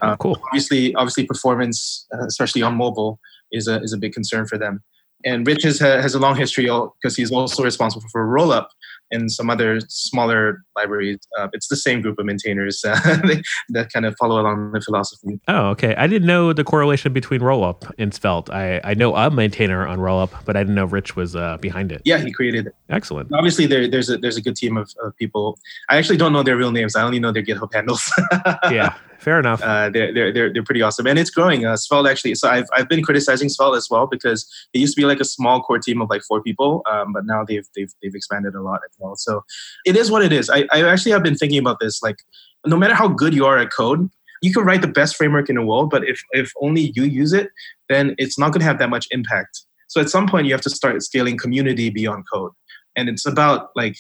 Uh, 0.02 0.18
cool. 0.18 0.38
Obviously, 0.48 0.94
obviously, 0.96 1.26
performance, 1.26 2.06
uh, 2.14 2.26
especially 2.26 2.62
on 2.62 2.76
mobile, 2.76 3.20
is 3.52 3.68
a 3.68 3.82
is 3.82 3.94
a 3.94 3.98
big 3.98 4.14
concern 4.14 4.46
for 4.46 4.58
them. 4.58 4.84
And 5.26 5.46
Rich 5.48 5.64
has, 5.64 5.80
has 5.80 6.16
a 6.16 6.20
long 6.20 6.36
history 6.36 6.66
because 6.66 7.16
he's 7.16 7.32
also 7.32 7.64
responsible 7.64 8.08
for 8.12 8.26
Rollup 8.26 8.68
and 9.12 9.32
some 9.32 9.50
other 9.50 9.80
smaller 9.88 10.64
libraries. 10.76 11.20
Uh, 11.38 11.48
it's 11.54 11.68
the 11.68 11.76
same 11.76 12.02
group 12.02 12.20
of 12.20 12.26
maintainers 12.26 12.84
uh, 12.86 12.96
that 13.70 13.92
kind 13.92 14.06
of 14.06 14.16
follow 14.20 14.42
along 14.42 14.72
the 14.72 14.82
philosophy. 14.82 15.40
Oh, 15.48 15.70
okay. 15.70 15.96
I 15.96 16.08
didn't 16.08 16.28
know 16.28 16.54
the 16.54 16.64
correlation 16.64 17.14
between 17.14 17.42
Rollup 17.42 17.92
and 17.98 18.14
Svelte. 18.14 18.50
I, 18.50 18.82
I 18.84 18.94
know 18.94 19.16
a 19.16 19.30
maintainer 19.30 19.88
on 19.88 20.00
Rollup, 20.00 20.32
but 20.46 20.56
I 20.56 20.62
didn't 20.62 20.76
know 20.76 20.86
Rich 20.86 21.16
was 21.16 21.36
uh, 21.36 21.58
behind 21.58 21.92
it. 21.92 22.02
Yeah, 22.06 22.18
he 22.18 22.32
created 22.32 22.68
it. 22.68 22.76
Excellent. 22.90 23.32
Obviously, 23.34 23.66
there, 23.66 23.88
there's 23.88 24.10
a 24.10 24.18
there's 24.18 24.38
a 24.38 24.42
good 24.42 24.56
team 24.56 24.78
of, 24.78 24.92
of 25.04 25.16
people. 25.18 25.60
I 25.90 25.98
actually 25.98 26.18
don't 26.18 26.34
know 26.34 26.44
their 26.44 26.58
real 26.58 26.72
names. 26.72 26.96
I 26.96 27.04
only 27.04 27.20
know 27.20 27.32
their 27.32 27.44
GitHub 27.44 27.74
handles. 27.74 28.12
yeah, 28.72 28.96
fair 29.20 29.40
enough. 29.40 29.62
Uh, 29.62 29.90
they're, 29.90 30.14
they're, 30.14 30.34
they're, 30.34 30.54
they're 30.54 30.64
pretty 30.64 30.82
awesome. 30.82 31.06
And 31.06 31.20
it's 31.20 31.30
growing. 31.30 31.66
Uh, 31.66 31.78
Svelte 31.78 32.08
actually, 32.08 32.36
so 32.36 32.50
I've, 32.50 32.68
I've 32.76 32.88
been 32.88 33.04
criticizing 33.04 33.50
Svelte 33.50 33.78
as 33.78 33.88
well 33.90 34.08
because 34.08 34.50
it 34.74 34.80
used 34.80 34.96
to 34.96 35.02
be 35.02 35.06
like 35.06 35.20
a 35.20 35.26
small 35.26 35.62
core 35.62 35.80
team 35.80 36.02
of 36.02 36.10
like 36.10 36.22
four 36.28 36.42
people, 36.42 36.82
um, 36.92 37.14
but 37.14 37.26
now 37.26 37.44
they've, 37.44 37.68
they've, 37.76 37.92
they've 38.02 38.16
expanded 38.16 38.56
a 38.56 38.62
lot 38.62 38.82
as 38.90 38.96
well. 38.98 39.16
So 39.16 39.44
it 39.86 39.96
is 39.96 40.10
what 40.10 40.24
it 40.24 40.34
is. 40.34 40.50
I, 40.50 40.66
I 40.72 40.82
actually 40.90 41.12
have 41.12 41.24
been 41.24 41.36
thinking 41.36 41.60
about 41.60 41.80
this. 41.80 42.02
Like, 42.02 42.18
no 42.66 42.78
matter 42.78 42.94
how 42.94 43.08
good 43.08 43.34
you 43.34 43.46
are 43.46 43.58
at 43.58 43.72
code, 43.72 44.10
you 44.42 44.54
can 44.54 44.64
write 44.64 44.82
the 44.82 44.88
best 44.88 45.16
framework 45.16 45.50
in 45.50 45.56
the 45.56 45.64
world, 45.64 45.90
but 45.90 46.08
if, 46.08 46.22
if 46.32 46.52
only 46.62 46.94
you 46.96 47.04
use 47.04 47.34
it, 47.34 47.50
then 47.90 48.16
it's 48.18 48.40
not 48.40 48.52
going 48.52 48.62
to 48.62 48.66
have 48.66 48.80
that 48.80 48.90
much 48.90 49.08
impact. 49.12 49.66
So 49.88 50.00
at 50.00 50.10
some 50.10 50.28
point, 50.28 50.46
you 50.48 50.54
have 50.54 50.62
to 50.62 50.70
start 50.70 51.02
scaling 51.04 51.38
community 51.38 51.90
beyond 51.90 52.26
code. 52.32 52.52
And 52.96 53.10
it's 53.10 53.26
about 53.26 53.70
like 53.76 53.96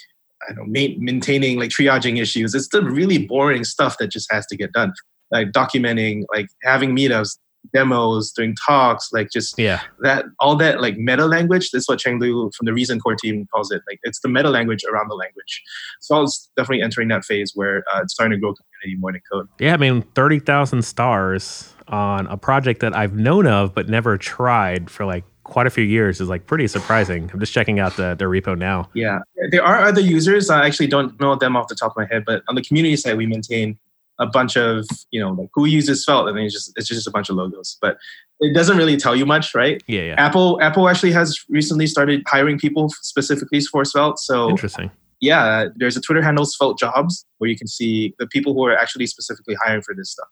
I 0.47 0.53
don't 0.53 0.71
know, 0.71 0.95
maintaining 0.99 1.59
like 1.59 1.69
triaging 1.69 2.21
issues. 2.21 2.55
It's 2.55 2.69
the 2.69 2.81
really 2.83 3.25
boring 3.25 3.63
stuff 3.63 3.97
that 3.97 4.07
just 4.07 4.31
has 4.31 4.45
to 4.47 4.57
get 4.57 4.71
done. 4.73 4.93
Like 5.31 5.51
documenting, 5.51 6.23
like 6.33 6.47
having 6.63 6.95
meetups, 6.95 7.37
demos, 7.73 8.31
doing 8.31 8.55
talks, 8.65 9.09
like 9.11 9.29
just 9.31 9.57
yeah, 9.59 9.81
that 10.01 10.25
all 10.39 10.55
that 10.55 10.81
like 10.81 10.97
meta 10.97 11.25
language. 11.25 11.69
That's 11.71 11.87
what 11.87 11.99
Cheng 11.99 12.19
Lou 12.19 12.49
from 12.57 12.65
the 12.65 12.73
Reason 12.73 12.99
core 12.99 13.15
team 13.15 13.45
calls 13.53 13.71
it. 13.71 13.81
Like 13.87 13.99
it's 14.03 14.19
the 14.21 14.29
meta 14.29 14.49
language 14.49 14.83
around 14.91 15.09
the 15.09 15.15
language. 15.15 15.61
So 15.99 16.23
it's 16.23 16.49
definitely 16.57 16.83
entering 16.83 17.09
that 17.09 17.25
phase 17.25 17.51
where 17.53 17.83
uh, 17.93 18.01
it's 18.01 18.13
starting 18.13 18.37
to 18.37 18.41
grow 18.41 18.53
community 18.53 18.99
more 18.99 19.11
than 19.11 19.21
code. 19.31 19.47
Yeah, 19.59 19.73
I 19.73 19.77
mean, 19.77 20.01
thirty 20.15 20.39
thousand 20.39 20.83
stars 20.83 21.73
on 21.87 22.27
a 22.27 22.37
project 22.37 22.81
that 22.81 22.95
I've 22.95 23.15
known 23.15 23.47
of 23.47 23.73
but 23.73 23.89
never 23.89 24.17
tried 24.17 24.89
for 24.89 25.05
like 25.05 25.23
quite 25.49 25.67
a 25.67 25.69
few 25.69 25.83
years 25.83 26.21
is 26.21 26.29
like 26.29 26.45
pretty 26.45 26.67
surprising. 26.67 27.29
I'm 27.33 27.39
just 27.39 27.53
checking 27.53 27.79
out 27.79 27.95
the, 27.97 28.15
the 28.15 28.25
repo 28.25 28.57
now. 28.57 28.89
Yeah, 28.93 29.19
there 29.51 29.63
are 29.63 29.79
other 29.81 30.01
users. 30.01 30.49
I 30.49 30.65
actually 30.65 30.87
don't 30.87 31.19
know 31.19 31.35
them 31.35 31.55
off 31.55 31.67
the 31.67 31.75
top 31.75 31.91
of 31.91 31.97
my 31.97 32.05
head, 32.05 32.23
but 32.25 32.43
on 32.47 32.55
the 32.55 32.61
community 32.61 32.95
side, 32.95 33.17
we 33.17 33.25
maintain 33.25 33.77
a 34.19 34.27
bunch 34.27 34.57
of 34.57 34.85
you 35.11 35.19
know 35.19 35.31
like 35.31 35.49
who 35.53 35.65
uses 35.65 36.03
Svelte, 36.03 36.29
and 36.29 36.39
it's 36.39 36.53
just 36.53 36.73
it's 36.75 36.87
just 36.87 37.07
a 37.07 37.11
bunch 37.11 37.29
of 37.29 37.35
logos, 37.35 37.77
but 37.81 37.97
it 38.39 38.53
doesn't 38.53 38.77
really 38.77 38.97
tell 38.97 39.15
you 39.15 39.25
much, 39.25 39.55
right? 39.55 39.81
Yeah, 39.87 40.01
yeah. 40.01 40.15
Apple 40.17 40.61
Apple 40.61 40.87
actually 40.87 41.11
has 41.13 41.43
recently 41.49 41.87
started 41.87 42.23
hiring 42.27 42.59
people 42.59 42.89
specifically 43.01 43.61
for 43.61 43.83
Svelte. 43.83 44.19
So 44.19 44.49
interesting. 44.49 44.91
Yeah, 45.21 45.65
there's 45.75 45.97
a 45.97 46.01
Twitter 46.01 46.21
handle 46.21 46.45
Svelte 46.45 46.79
Jobs 46.79 47.25
where 47.39 47.49
you 47.49 47.57
can 47.57 47.67
see 47.67 48.15
the 48.19 48.27
people 48.27 48.53
who 48.53 48.65
are 48.65 48.77
actually 48.77 49.05
specifically 49.05 49.55
hiring 49.61 49.81
for 49.81 49.93
this 49.93 50.11
stuff, 50.11 50.29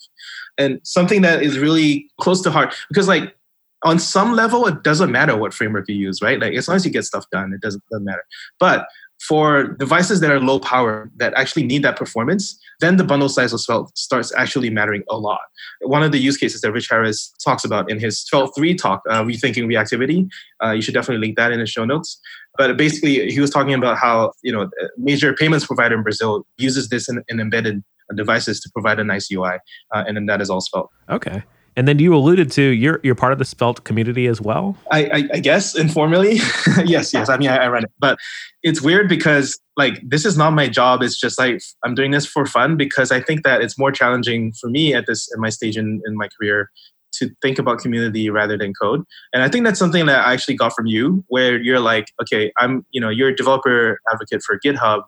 and 0.58 0.80
something 0.84 1.21
that 1.23 1.41
is 1.41 1.58
really 1.58 2.10
close 2.21 2.41
to 2.41 2.51
heart 2.51 2.73
because 2.88 3.08
like 3.08 3.36
on 3.84 4.00
some 4.00 4.34
level, 4.34 4.68
it 4.68 4.84
doesn't 4.84 5.12
matter 5.12 5.38
what 5.38 5.54
framework 5.54 5.88
you 5.88 5.96
use, 5.96 6.22
right? 6.22 6.40
Like 6.40 6.54
as 6.54 6.68
long 6.68 6.76
as 6.76 6.86
you 6.86 6.92
get 6.92 7.06
stuff 7.06 7.26
done, 7.32 7.54
it 7.54 7.62
doesn't, 7.62 7.84
doesn't 7.92 8.06
matter. 8.06 8.24
But 8.60 8.88
for 9.22 9.76
devices 9.80 10.20
that 10.20 10.32
are 10.32 10.40
low 10.40 10.60
power 10.60 11.10
that 11.18 11.34
actually 11.36 11.63
need 11.63 11.84
that 11.84 11.96
performance, 11.96 12.60
then 12.80 12.98
the 12.98 13.04
bundle 13.04 13.30
size 13.30 13.52
of 13.52 13.60
Svelte 13.60 13.98
starts 13.98 14.32
actually 14.36 14.70
mattering 14.70 15.04
a 15.10 15.18
lot. 15.18 15.40
One 15.82 16.04
of 16.04 16.12
the 16.12 16.20
use 16.20 16.38
cases 16.38 16.62
that 16.62 16.72
Rich 16.72 16.88
Harris 16.90 17.34
talks 17.44 17.66
about 17.66 17.90
in 17.90 18.00
his 18.00 18.20
Svelte 18.20 18.54
3 18.56 18.76
talk, 18.76 19.02
uh, 19.10 19.24
Rethinking 19.24 19.66
Reactivity, 19.66 20.30
uh, 20.63 20.72
you 20.72 20.82
should 20.82 20.94
definitely 20.94 21.26
link 21.26 21.38
that 21.38 21.52
in 21.52 21.60
the 21.60 21.66
show 21.66 21.86
notes. 21.86 22.20
But 22.58 22.78
basically, 22.78 23.32
he 23.32 23.40
was 23.40 23.50
talking 23.50 23.74
about 23.74 23.98
how 23.98 24.34
you 24.44 24.52
know 24.52 24.70
major 24.98 25.34
payments 25.34 25.66
provider 25.66 25.96
in 25.96 26.04
Brazil 26.04 26.46
uses 26.58 26.90
this 26.90 27.08
in, 27.08 27.24
in 27.28 27.40
embedded 27.40 27.84
devices 28.16 28.60
to 28.62 28.70
provide 28.72 29.00
a 29.00 29.04
nice 29.04 29.32
UI, 29.32 29.58
uh, 29.94 30.04
and 30.08 30.18
then 30.18 30.26
that 30.28 30.42
is 30.42 30.50
all 30.50 30.62
Svelte. 30.62 30.90
Okay. 31.10 31.44
And 31.78 31.88
then 31.88 32.00
you 32.00 32.13
alluded 32.16 32.52
to 32.54 32.62
you're 32.62 33.00
you're 33.04 33.16
part 33.16 33.32
of 33.32 33.40
the 33.40 33.46
Svelte 33.46 33.84
community 33.84 34.26
as 34.26 34.42
well. 34.42 34.76
I, 34.92 35.06
I, 35.06 35.24
I 35.36 35.40
guess 35.40 35.78
informally, 35.78 36.40
yes, 36.86 37.13
yes. 37.13 37.30
I 37.30 37.38
mean, 37.38 37.50
I, 37.50 37.58
I 37.58 37.68
read 37.68 37.84
it, 37.84 37.92
but 38.00 38.18
it's 38.63 38.82
weird 38.82 39.08
because 39.08 39.58
like 39.78 40.02
this 40.04 40.26
is 40.26 40.36
not 40.36 40.54
my 40.54 40.68
job. 40.68 41.04
It's 41.04 41.20
just 41.20 41.38
like 41.38 41.62
I'm 41.86 41.94
doing 41.94 42.12
this 42.12 42.26
for 42.26 42.48
fun 42.48 42.76
because 42.76 43.12
I 43.12 43.22
think 43.22 43.44
that 43.44 43.62
it's 43.62 43.78
more 43.78 43.92
challenging 43.92 44.54
for 44.60 44.70
me 44.70 44.96
at 44.96 45.06
this 45.06 45.32
at 45.32 45.40
my 45.40 45.50
stage 45.50 45.78
in, 45.78 46.02
in 46.06 46.18
my 46.18 46.28
career 46.38 46.72
to 47.13 47.30
think 47.42 47.60
about 47.60 47.80
community 47.80 48.30
rather 48.30 48.58
than 48.58 48.74
code. 48.80 49.04
And 49.34 49.44
I 49.44 49.50
think 49.50 49.66
that's 49.66 49.80
something 49.80 50.06
that 50.08 50.28
I 50.28 50.34
actually 50.34 50.56
got 50.56 50.74
from 50.74 50.88
you, 50.88 51.24
where 51.28 51.60
you're 51.62 51.80
like, 51.80 52.08
okay, 52.22 52.52
I'm, 52.58 52.86
you 52.92 53.02
know, 53.02 53.10
you're 53.10 53.30
a 53.30 53.36
developer 53.36 54.00
advocate 54.12 54.42
for 54.44 54.60
GitHub 54.60 55.04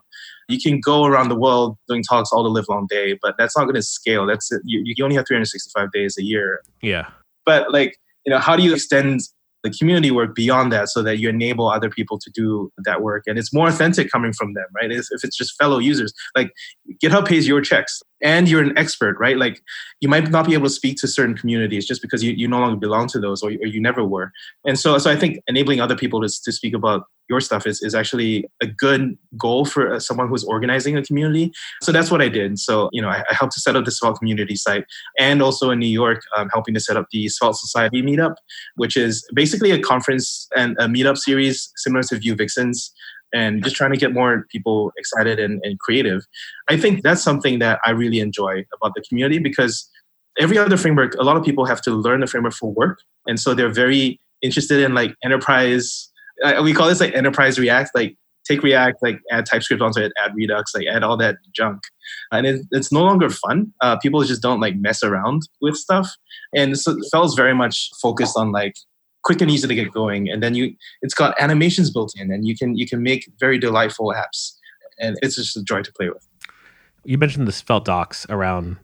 you 0.50 0.60
can 0.60 0.80
go 0.80 1.04
around 1.04 1.28
the 1.28 1.36
world 1.36 1.76
doing 1.88 2.02
talks 2.02 2.30
all 2.32 2.42
the 2.42 2.48
live 2.48 2.66
long 2.68 2.86
day, 2.88 3.18
but 3.20 3.34
that's 3.38 3.56
not 3.56 3.64
going 3.64 3.76
to 3.76 3.82
scale. 3.82 4.26
That's 4.26 4.50
you, 4.64 4.82
you 4.84 5.04
only 5.04 5.16
have 5.16 5.26
365 5.26 5.92
days 5.92 6.16
a 6.18 6.22
year. 6.22 6.62
Yeah. 6.82 7.08
But 7.46 7.72
like, 7.72 7.96
you 8.24 8.30
know, 8.30 8.38
how 8.38 8.56
do 8.56 8.62
you 8.62 8.72
extend 8.72 9.20
the 9.62 9.70
community 9.70 10.10
work 10.10 10.34
beyond 10.34 10.72
that 10.72 10.88
so 10.88 11.02
that 11.02 11.18
you 11.18 11.28
enable 11.28 11.68
other 11.68 11.90
people 11.90 12.18
to 12.18 12.30
do 12.30 12.72
that 12.84 13.02
work 13.02 13.24
and 13.26 13.38
it's 13.38 13.52
more 13.52 13.68
authentic 13.68 14.10
coming 14.10 14.32
from 14.32 14.54
them 14.54 14.64
right 14.74 14.90
if 14.90 15.06
it's 15.22 15.36
just 15.36 15.54
fellow 15.58 15.78
users 15.78 16.14
like 16.34 16.50
github 17.02 17.28
pays 17.28 17.46
your 17.46 17.60
checks 17.60 18.02
and 18.22 18.48
you're 18.48 18.62
an 18.62 18.76
expert, 18.76 19.16
right? 19.18 19.36
Like 19.36 19.62
you 20.00 20.08
might 20.08 20.30
not 20.30 20.46
be 20.46 20.54
able 20.54 20.66
to 20.66 20.70
speak 20.72 20.96
to 20.98 21.08
certain 21.08 21.36
communities 21.36 21.86
just 21.86 22.02
because 22.02 22.22
you, 22.22 22.32
you 22.32 22.48
no 22.48 22.58
longer 22.58 22.76
belong 22.76 23.06
to 23.08 23.20
those 23.20 23.42
or, 23.42 23.50
or 23.50 23.66
you 23.66 23.80
never 23.80 24.04
were. 24.04 24.32
And 24.66 24.78
so, 24.78 24.98
so 24.98 25.10
I 25.10 25.16
think 25.16 25.40
enabling 25.46 25.80
other 25.80 25.96
people 25.96 26.20
to, 26.20 26.28
to 26.28 26.52
speak 26.52 26.74
about 26.74 27.04
your 27.28 27.40
stuff 27.40 27.66
is, 27.66 27.80
is 27.80 27.94
actually 27.94 28.44
a 28.60 28.66
good 28.66 29.16
goal 29.38 29.64
for 29.64 29.94
uh, 29.94 30.00
someone 30.00 30.28
who's 30.28 30.44
organizing 30.44 30.96
a 30.96 31.02
community. 31.02 31.52
So 31.80 31.92
that's 31.92 32.10
what 32.10 32.20
I 32.20 32.28
did. 32.28 32.58
So, 32.58 32.90
you 32.92 33.00
know, 33.00 33.08
I, 33.08 33.22
I 33.30 33.34
helped 33.34 33.54
to 33.54 33.60
set 33.60 33.76
up 33.76 33.84
the 33.84 33.92
Svelte 33.92 34.18
community 34.18 34.56
site 34.56 34.84
and 35.18 35.40
also 35.40 35.70
in 35.70 35.78
New 35.78 35.86
York, 35.86 36.22
um, 36.36 36.48
helping 36.52 36.74
to 36.74 36.80
set 36.80 36.96
up 36.96 37.06
the 37.12 37.28
Svelte 37.28 37.56
Society 37.56 38.02
meetup, 38.02 38.34
which 38.74 38.96
is 38.96 39.24
basically 39.32 39.70
a 39.70 39.80
conference 39.80 40.48
and 40.56 40.76
a 40.80 40.86
meetup 40.86 41.16
series 41.16 41.70
similar 41.76 42.02
to 42.02 42.18
Vue 42.18 42.34
Vixens 42.34 42.92
and 43.32 43.62
just 43.62 43.76
trying 43.76 43.92
to 43.92 43.96
get 43.96 44.12
more 44.12 44.46
people 44.50 44.92
excited 44.96 45.38
and, 45.38 45.60
and 45.64 45.78
creative. 45.78 46.26
I 46.68 46.76
think 46.76 47.02
that's 47.02 47.22
something 47.22 47.58
that 47.60 47.80
I 47.84 47.90
really 47.90 48.20
enjoy 48.20 48.64
about 48.74 48.94
the 48.94 49.02
community 49.08 49.38
because 49.38 49.88
every 50.38 50.58
other 50.58 50.76
framework, 50.76 51.14
a 51.14 51.22
lot 51.22 51.36
of 51.36 51.44
people 51.44 51.64
have 51.66 51.82
to 51.82 51.90
learn 51.92 52.20
the 52.20 52.26
framework 52.26 52.54
for 52.54 52.72
work. 52.72 52.98
And 53.26 53.38
so 53.38 53.54
they're 53.54 53.72
very 53.72 54.18
interested 54.42 54.80
in 54.80 54.94
like 54.94 55.14
enterprise, 55.24 56.10
we 56.62 56.72
call 56.72 56.88
this 56.88 57.00
like 57.00 57.14
enterprise 57.14 57.58
React, 57.58 57.90
like 57.94 58.16
take 58.48 58.62
React, 58.62 58.96
like 59.02 59.18
add 59.30 59.46
TypeScript 59.46 59.82
onto 59.82 60.00
it, 60.00 60.12
add 60.22 60.32
Redux, 60.34 60.74
like 60.74 60.86
add 60.86 61.02
all 61.02 61.16
that 61.18 61.36
junk. 61.54 61.82
And 62.32 62.46
it, 62.46 62.62
it's 62.70 62.90
no 62.90 63.02
longer 63.02 63.28
fun. 63.28 63.72
Uh, 63.80 63.98
people 63.98 64.22
just 64.22 64.42
don't 64.42 64.60
like 64.60 64.76
mess 64.76 65.02
around 65.02 65.42
with 65.60 65.76
stuff. 65.76 66.10
And 66.54 66.78
so 66.78 66.96
Svelte 67.02 67.36
very 67.36 67.54
much 67.54 67.90
focused 68.00 68.36
on 68.36 68.50
like 68.50 68.74
quick 69.22 69.40
and 69.40 69.50
easy 69.50 69.68
to 69.68 69.74
get 69.74 69.92
going. 69.92 70.28
And 70.28 70.42
then 70.42 70.54
you 70.54 70.74
it's 71.02 71.14
got 71.14 71.40
animations 71.40 71.90
built 71.90 72.12
in 72.16 72.32
and 72.32 72.46
you 72.46 72.56
can 72.56 72.76
you 72.76 72.86
can 72.86 73.02
make 73.02 73.30
very 73.38 73.58
delightful 73.58 74.14
apps. 74.16 74.54
And 74.98 75.16
it's 75.22 75.36
just 75.36 75.56
a 75.56 75.62
joy 75.62 75.82
to 75.82 75.92
play 75.92 76.08
with. 76.08 76.26
You 77.04 77.16
mentioned 77.18 77.48
the 77.48 77.52
svelte 77.52 77.86
docs 77.86 78.26
around 78.28 78.76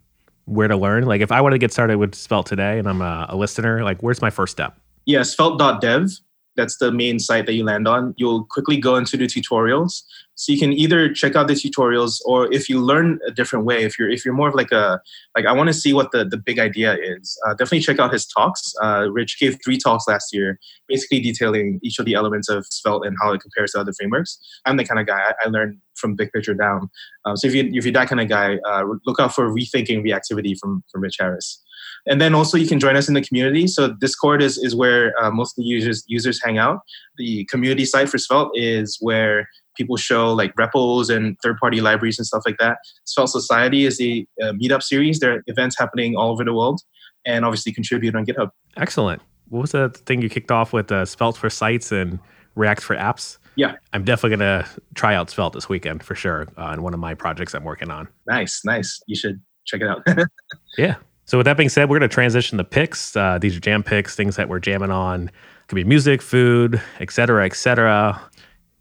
where 0.47 0.69
to 0.69 0.77
learn. 0.77 1.05
Like 1.05 1.21
if 1.21 1.33
i 1.33 1.41
want 1.41 1.53
to 1.53 1.59
get 1.59 1.73
started 1.73 1.99
with 1.99 2.15
svelte 2.15 2.47
today 2.47 2.79
and 2.79 2.89
i'm 2.89 3.03
a, 3.03 3.27
a 3.31 3.37
listener 3.37 3.83
like 3.85 4.03
where's 4.03 4.23
my 4.23 4.31
first 4.31 4.53
step? 4.53 4.79
Yeah 5.05 5.23
svelte.dev 5.23 6.11
that's 6.57 6.79
the 6.79 6.91
main 6.91 7.19
site 7.19 7.47
that 7.47 7.55
you 7.55 7.65
land 7.65 7.87
on. 7.87 8.15
You'll 8.17 8.45
quickly 8.45 8.77
go 8.79 8.97
into 8.97 9.17
the 9.17 9.27
tutorials. 9.27 10.03
So 10.39 10.53
you 10.53 10.59
can 10.59 10.75
either 10.75 11.13
check 11.13 11.35
out 11.35 11.49
the 11.49 11.55
tutorials 11.55 12.21
or 12.27 12.53
if 12.53 12.69
you 12.69 12.79
learn 12.81 13.19
a 13.27 13.31
different 13.31 13.65
way, 13.65 13.85
if 13.85 13.99
you're 13.99 14.11
if 14.11 14.23
you're 14.23 14.35
more 14.35 14.49
of 14.49 14.55
like 14.55 14.71
a 14.71 15.01
like 15.35 15.47
I 15.47 15.53
want 15.53 15.69
to 15.69 15.75
see 15.75 15.95
what 15.95 16.11
the, 16.13 16.27
the 16.27 16.37
big 16.37 16.59
idea 16.59 16.95
is, 16.95 17.39
uh, 17.47 17.55
definitely 17.55 17.81
check 17.81 17.99
out 17.99 18.13
his 18.13 18.27
talks. 18.27 18.75
Uh, 18.83 19.09
Rich 19.11 19.39
gave 19.41 19.57
three 19.65 19.79
talks 19.79 20.05
last 20.07 20.35
year, 20.35 20.59
basically 20.89 21.21
detailing 21.21 21.81
each 21.83 21.99
of 21.99 22.05
the 22.05 22.13
elements 22.15 22.51
of 22.51 22.67
Svelte 22.71 23.07
and 23.07 23.17
how 23.23 23.33
it 23.33 23.41
compares 23.41 23.73
to 23.73 23.81
other 23.81 23.95
frameworks. 23.95 24.39
I'm 24.67 24.77
the 24.77 24.85
kind 24.85 25.01
of 25.01 25.07
guy 25.07 25.19
I, 25.19 25.47
I 25.47 25.49
learned 25.49 25.79
from 25.95 26.15
big 26.15 26.31
picture 26.33 26.53
down. 26.53 26.91
Um, 27.25 27.39
so 27.39 27.47
if 27.47 27.55
you 27.55 27.71
if 27.73 27.87
you're 27.87 27.93
that 27.95 28.09
kind 28.09 28.21
of 28.21 28.29
guy, 28.29 28.59
uh, 28.69 28.85
look 29.07 29.19
out 29.19 29.35
for 29.35 29.51
rethinking 29.51 30.05
reactivity 30.05 30.55
from 30.61 30.85
from 30.93 31.01
Rich 31.01 31.17
Harris. 31.19 31.63
And 32.07 32.21
then 32.21 32.35
also 32.35 32.57
you 32.57 32.69
can 32.69 32.79
join 32.79 32.97
us 32.97 33.09
in 33.09 33.15
the 33.15 33.23
community. 33.23 33.67
So 33.67 33.93
Discord 33.93 34.43
is, 34.43 34.59
is 34.59 34.75
where 34.77 35.13
uh, 35.23 35.31
most 35.31 35.59
of 35.59 35.65
the 35.65 35.69
users 35.69 36.05
users 36.07 36.43
hang 36.43 36.59
out. 36.59 36.81
The 37.19 37.45
community 37.47 37.85
site 37.85 38.09
for 38.09 38.19
Svelte 38.19 38.51
is 38.55 38.97
where 39.01 39.49
people 39.77 39.97
show 39.97 40.33
like 40.33 40.57
repos 40.57 41.11
and 41.11 41.37
third-party 41.43 41.81
libraries 41.81 42.19
and 42.19 42.27
stuff 42.27 42.43
like 42.47 42.57
that. 42.59 42.79
Svelte 43.05 43.31
Society 43.31 43.85
is 43.85 43.99
the 43.99 44.27
uh, 44.43 44.53
meetup 44.53 44.83
series. 44.83 45.21
There 45.21 45.35
are 45.35 45.43
events 45.47 45.77
happening 45.79 46.17
all 46.17 46.33
over 46.33 46.45
the 46.45 46.55
world 46.55 46.81
and 47.27 47.45
obviously 47.45 47.73
contribute 47.73 48.15
on 48.15 48.25
GitHub. 48.25 48.51
Excellent. 48.77 49.21
What 49.49 49.61
was 49.61 49.73
the 49.73 49.91
thing 49.91 50.23
you 50.23 50.29
kicked 50.29 50.51
off 50.51 50.73
with 50.73 50.91
uh, 50.91 51.05
Svelte 51.05 51.37
for 51.37 51.51
sites 51.51 51.93
and 51.93 52.19
React 52.55 52.83
for 52.83 52.97
apps? 52.97 53.39
Yeah. 53.57 53.75
I'm 53.93 54.05
definitely 54.05 54.37
going 54.37 54.63
to 54.65 54.71
try 54.95 55.15
out 55.15 55.31
Svelte 55.31 55.55
this 55.55 55.69
weekend 55.69 56.03
for 56.03 56.15
sure 56.15 56.47
uh, 56.57 56.73
in 56.75 56.83
one 56.83 56.95
of 56.95 57.01
my 57.01 57.15
projects 57.15 57.55
I'm 57.55 57.65
working 57.65 57.91
on. 57.91 58.09
Nice, 58.27 58.63
nice. 58.65 59.01
You 59.07 59.17
should 59.17 59.41
check 59.67 59.81
it 59.81 59.89
out. 59.89 60.07
yeah. 60.79 60.97
So 61.27 61.39
with 61.39 61.45
that 61.47 61.57
being 61.57 61.69
said, 61.69 61.91
we're 61.91 61.99
going 61.99 62.09
to 62.09 62.15
transition 62.15 62.57
to 62.59 62.65
picks. 62.65 63.17
Uh, 63.17 63.39
these 63.39 63.57
are 63.57 63.61
jam 63.61 63.83
picks, 63.83 64.15
things 64.15 64.37
that 64.37 64.49
we're 64.49 64.61
jamming 64.61 64.93
on. 64.93 65.29
It 65.29 65.33
could 65.67 65.75
be 65.75 65.85
music, 65.85 66.23
food, 66.23 66.81
etc., 67.01 67.45
etc. 67.45 68.21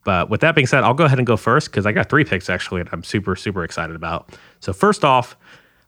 But 0.03 0.29
with 0.29 0.41
that 0.41 0.53
being 0.53 0.67
said, 0.67 0.84
I'll 0.84 0.93
go 0.93 1.05
ahead 1.05 1.17
and 1.17 1.25
go 1.25 1.38
first 1.38 1.71
because 1.71 1.88
I 1.88 1.91
got 1.91 2.08
three 2.08 2.23
picks 2.23 2.49
actually, 2.49 2.81
and 2.81 2.89
I'm 2.93 3.03
super 3.03 3.36
super 3.36 3.63
excited 3.63 3.95
about. 3.95 4.38
So 4.60 4.71
first 4.71 5.03
off, 5.03 5.36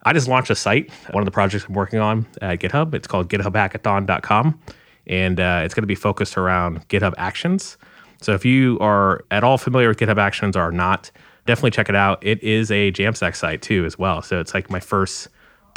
I 0.04 0.14
just 0.14 0.28
launched 0.28 0.50
a 0.50 0.56
site, 0.56 0.90
one 1.12 1.22
of 1.22 1.26
the 1.26 1.32
projects 1.32 1.66
I'm 1.66 1.76
working 1.76 2.00
on 2.00 2.26
at 2.42 2.60
GitHub. 2.60 2.96
It's 2.96 3.08
called 3.08 3.30
GitHubHackathon.com, 3.30 4.60
and 5.06 5.40
uh, 5.40 5.62
it's 5.64 5.76
going 5.76 5.84
to 5.84 5.88
be 5.88 5.96
focused 5.96 6.38
around 6.38 6.88
GitHub 6.90 7.14
Actions. 7.20 7.78
So 8.20 8.34
if 8.34 8.44
you 8.44 8.80
are 8.80 9.24
at 9.30 9.44
all 9.44 9.60
familiar 9.60 9.90
with 9.90 10.00
GitHub 10.00 10.18
Actions 10.18 10.58
or 10.58 10.72
not, 10.72 11.12
definitely 11.46 11.72
check 11.72 11.88
it 11.88 11.96
out. 11.96 12.18
It 12.26 12.42
is 12.42 12.72
a 12.72 12.92
Jamstack 12.92 13.36
site 13.36 13.62
too, 13.62 13.86
as 13.86 14.00
well. 14.00 14.24
So 14.24 14.40
it's 14.40 14.56
like 14.56 14.72
my 14.72 14.80
first 14.80 15.28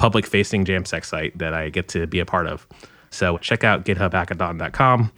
public 0.00 0.24
facing 0.24 0.64
Jamstack 0.64 1.04
site 1.04 1.36
that 1.36 1.52
I 1.52 1.68
get 1.68 1.88
to 1.88 2.06
be 2.06 2.20
a 2.20 2.24
part 2.24 2.46
of. 2.46 2.66
So 3.10 3.36
check 3.36 3.64
out 3.64 3.84
githubhackathon.com. 3.84 5.12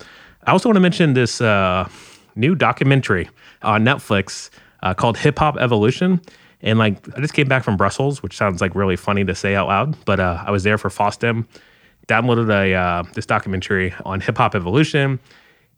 I 0.45 0.51
also 0.51 0.69
want 0.69 0.75
to 0.77 0.81
mention 0.81 1.15
this 1.15 1.41
uh, 1.41 1.89
new 2.35 2.57
documentary 2.57 3.31
on 3.63 3.85
Netflix 3.85 4.51
uh, 4.83 4.93
called 4.93 5.17
Hip 5.19 5.39
Hop 5.39 5.57
Evolution. 5.57 6.21
And 6.63 6.81
like, 6.81 6.97
I 7.17 7.21
just 7.21 7.33
came 7.33 7.47
back 7.47 7.63
from 7.63 7.77
Brussels, 7.77 8.25
which 8.25 8.37
sounds 8.37 8.61
like 8.61 8.75
really 8.75 8.97
funny 8.97 9.25
to 9.25 9.37
say 9.37 9.55
out 9.55 9.69
loud, 9.69 9.97
but 10.05 10.19
uh, 10.19 10.43
I 10.45 10.51
was 10.51 10.65
there 10.65 10.79
for 10.79 10.89
FOSDEM, 10.89 11.47
downloaded 12.09 12.51
a 12.51 12.75
uh, 12.75 13.05
this 13.15 13.25
documentary 13.25 13.95
on 14.05 14.21
hip 14.21 14.37
hop 14.37 14.57
evolution, 14.57 15.21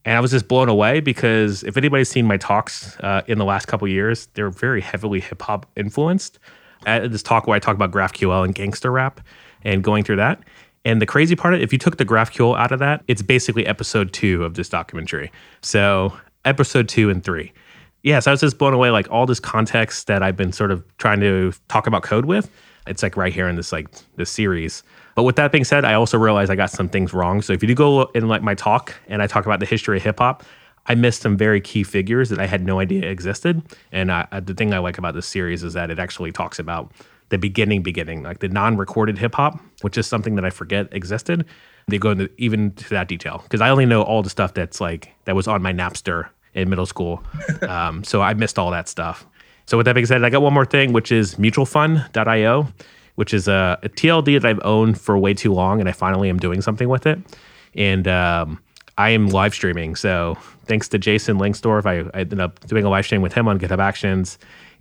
and 0.06 0.16
I 0.16 0.20
was 0.20 0.30
just 0.30 0.48
blown 0.48 0.70
away 0.70 1.00
because 1.00 1.62
if 1.64 1.76
anybody's 1.76 2.08
seen 2.08 2.24
my 2.26 2.38
talks 2.38 2.98
uh, 3.00 3.20
in 3.26 3.36
the 3.36 3.44
last 3.44 3.66
couple 3.66 3.86
years, 3.86 4.28
they're 4.32 4.48
very 4.48 4.80
heavily 4.80 5.20
hip 5.20 5.42
hop 5.42 5.66
influenced 5.76 6.38
this 6.84 7.22
talk 7.22 7.46
where 7.46 7.56
I 7.56 7.58
talk 7.58 7.74
about 7.74 7.90
GraphQL 7.90 8.44
and 8.44 8.54
gangster 8.54 8.90
rap 8.90 9.20
and 9.62 9.82
going 9.82 10.04
through 10.04 10.16
that. 10.16 10.42
And 10.84 11.00
the 11.00 11.06
crazy 11.06 11.34
part, 11.34 11.54
if 11.54 11.72
you 11.72 11.78
took 11.78 11.96
the 11.96 12.04
GraphQL 12.04 12.58
out 12.58 12.70
of 12.70 12.78
that, 12.80 13.02
it's 13.08 13.22
basically 13.22 13.66
episode 13.66 14.12
two 14.12 14.44
of 14.44 14.54
this 14.54 14.68
documentary. 14.68 15.32
So 15.62 16.16
episode 16.44 16.88
two 16.88 17.08
and 17.08 17.24
three. 17.24 17.52
Yeah, 18.02 18.20
so 18.20 18.30
I 18.30 18.32
was 18.32 18.40
just 18.40 18.58
blown 18.58 18.74
away, 18.74 18.90
like 18.90 19.10
all 19.10 19.24
this 19.24 19.40
context 19.40 20.08
that 20.08 20.22
I've 20.22 20.36
been 20.36 20.52
sort 20.52 20.70
of 20.70 20.84
trying 20.98 21.20
to 21.20 21.52
talk 21.68 21.86
about 21.86 22.02
code 22.02 22.26
with. 22.26 22.50
It's 22.86 23.02
like 23.02 23.16
right 23.16 23.32
here 23.32 23.48
in 23.48 23.56
this 23.56 23.72
like 23.72 23.88
this 24.16 24.30
series. 24.30 24.82
But 25.14 25.22
with 25.22 25.36
that 25.36 25.52
being 25.52 25.64
said, 25.64 25.86
I 25.86 25.94
also 25.94 26.18
realized 26.18 26.50
I 26.50 26.54
got 26.54 26.70
some 26.70 26.90
things 26.90 27.14
wrong. 27.14 27.40
So 27.40 27.54
if 27.54 27.62
you 27.62 27.68
do 27.68 27.74
go 27.74 28.02
in 28.14 28.28
like 28.28 28.42
my 28.42 28.54
talk 28.54 28.94
and 29.08 29.22
I 29.22 29.26
talk 29.26 29.46
about 29.46 29.60
the 29.60 29.66
history 29.66 29.96
of 29.96 30.02
hip 30.02 30.18
hop, 30.18 30.44
I 30.86 30.94
missed 30.94 31.22
some 31.22 31.36
very 31.36 31.60
key 31.60 31.82
figures 31.82 32.28
that 32.28 32.38
I 32.38 32.46
had 32.46 32.64
no 32.64 32.80
idea 32.80 33.08
existed. 33.08 33.62
And 33.90 34.12
I, 34.12 34.26
the 34.40 34.54
thing 34.54 34.74
I 34.74 34.78
like 34.78 34.98
about 34.98 35.14
this 35.14 35.26
series 35.26 35.62
is 35.62 35.72
that 35.72 35.90
it 35.90 35.98
actually 35.98 36.32
talks 36.32 36.58
about 36.58 36.92
the 37.30 37.38
beginning, 37.38 37.82
beginning, 37.82 38.22
like 38.22 38.40
the 38.40 38.48
non-recorded 38.48 39.18
hip 39.18 39.34
hop, 39.34 39.58
which 39.80 39.96
is 39.96 40.06
something 40.06 40.34
that 40.34 40.44
I 40.44 40.50
forget 40.50 40.88
existed. 40.92 41.46
They 41.88 41.98
go 41.98 42.10
into 42.10 42.30
even 42.38 42.72
to 42.72 42.90
that 42.90 43.08
detail 43.08 43.40
because 43.44 43.60
I 43.60 43.70
only 43.70 43.86
know 43.86 44.02
all 44.02 44.22
the 44.22 44.30
stuff 44.30 44.54
that's 44.54 44.80
like 44.80 45.10
that 45.24 45.34
was 45.34 45.48
on 45.48 45.62
my 45.62 45.72
Napster 45.72 46.28
in 46.54 46.68
middle 46.68 46.86
school. 46.86 47.22
um, 47.62 48.04
so 48.04 48.22
I 48.22 48.34
missed 48.34 48.58
all 48.58 48.70
that 48.70 48.88
stuff. 48.88 49.26
So 49.66 49.76
with 49.76 49.86
that 49.86 49.94
being 49.94 50.06
said, 50.06 50.22
I 50.22 50.30
got 50.30 50.42
one 50.42 50.52
more 50.52 50.66
thing, 50.66 50.92
which 50.92 51.10
is 51.10 51.36
mutualfund.io, 51.36 52.68
which 53.14 53.32
is 53.32 53.48
a, 53.48 53.78
a 53.82 53.88
TLD 53.88 54.40
that 54.40 54.48
I've 54.48 54.60
owned 54.62 55.00
for 55.00 55.16
way 55.18 55.32
too 55.32 55.52
long, 55.52 55.80
and 55.80 55.88
I 55.88 55.92
finally 55.92 56.28
am 56.28 56.38
doing 56.38 56.60
something 56.60 56.88
with 56.88 57.06
it. 57.06 57.18
And 57.74 58.06
um, 58.06 58.60
I 58.96 59.11
am 59.11 59.28
live 59.28 59.54
streaming. 59.54 59.96
So 59.96 60.37
thanks 60.66 60.88
to 60.88 60.98
Jason 60.98 61.38
Lengstorf, 61.38 61.87
I, 61.87 62.09
I 62.16 62.20
ended 62.20 62.40
up 62.40 62.64
doing 62.66 62.85
a 62.85 62.90
live 62.90 63.04
stream 63.04 63.22
with 63.22 63.33
him 63.33 63.48
on 63.48 63.59
GitHub 63.59 63.80
Actions 63.80 64.38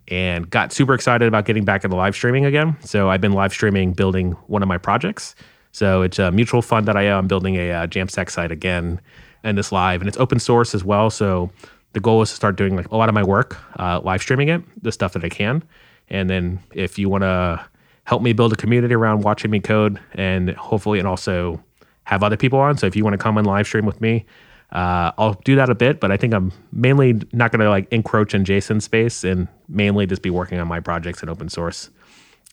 and 0.10 0.49
got 0.49 0.71
super 0.73 0.93
excited 0.93 1.28
about 1.28 1.45
getting 1.45 1.65
back 1.65 1.84
into 1.84 1.95
live 1.95 2.15
streaming 2.15 2.45
again. 2.45 2.76
So 2.82 3.10
I've 3.10 3.21
been 3.21 3.32
live 3.32 3.52
streaming 3.52 3.93
building 3.93 4.34
one 4.47 4.62
of 4.62 4.67
my 4.67 4.78
projects. 4.78 5.36
So 5.71 6.04
it's 6.04 6.19
uh, 6.19 6.30
mutualfund.io. 6.32 7.17
I'm 7.17 7.28
building 7.28 7.56
a 7.56 7.71
uh, 7.71 7.88
Jamstack 7.88 8.30
site 8.30 8.52
again 8.52 9.02
and 9.43 9.58
this 9.58 9.71
live, 9.71 10.02
and 10.02 10.08
it's 10.08 10.17
open 10.17 10.39
source 10.39 10.76
as 10.76 10.84
well. 10.84 11.10
So 11.10 11.52
the 11.93 11.99
goal 11.99 12.21
is 12.21 12.30
to 12.30 12.36
start 12.36 12.56
doing 12.56 12.76
like 12.76 12.89
a 12.91 12.95
lot 12.95 13.10
of 13.10 13.15
my 13.15 13.23
work, 13.23 13.58
uh, 13.80 13.99
live 14.04 14.21
streaming 14.21 14.49
it, 14.49 14.62
the 14.84 14.91
stuff 14.91 15.13
that 15.13 15.23
I 15.23 15.30
can. 15.30 15.63
And 16.10 16.30
then 16.30 16.60
if 16.73 16.99
you 16.99 17.10
want 17.10 17.23
to 17.23 17.65
help 18.06 18.21
me 18.21 18.34
build 18.34 18.54
a 18.54 18.56
community 18.56 18.93
around 18.93 19.21
watching 19.21 19.49
me 19.49 19.60
code 19.60 19.99
and 20.13 20.52
hopefully, 20.52 20.99
and 20.99 21.08
also 21.08 21.63
have 22.05 22.23
other 22.23 22.37
people 22.37 22.59
on. 22.59 22.77
So 22.77 22.87
if 22.87 22.95
you 22.95 23.03
want 23.03 23.13
to 23.13 23.17
come 23.17 23.37
and 23.37 23.47
live 23.47 23.65
stream 23.65 23.85
with 23.85 24.01
me, 24.01 24.25
uh, 24.71 25.11
I'll 25.17 25.33
do 25.45 25.55
that 25.55 25.69
a 25.69 25.75
bit, 25.75 25.99
but 25.99 26.11
I 26.11 26.17
think 26.17 26.33
I'm 26.33 26.51
mainly 26.71 27.21
not 27.31 27.51
going 27.51 27.59
to 27.59 27.69
like 27.69 27.91
encroach 27.91 28.33
in 28.33 28.43
Jason's 28.43 28.85
space 28.85 29.23
and 29.23 29.47
mainly 29.69 30.07
just 30.07 30.21
be 30.21 30.31
working 30.31 30.59
on 30.59 30.67
my 30.67 30.79
projects 30.79 31.21
and 31.21 31.29
open 31.29 31.47
source. 31.49 31.91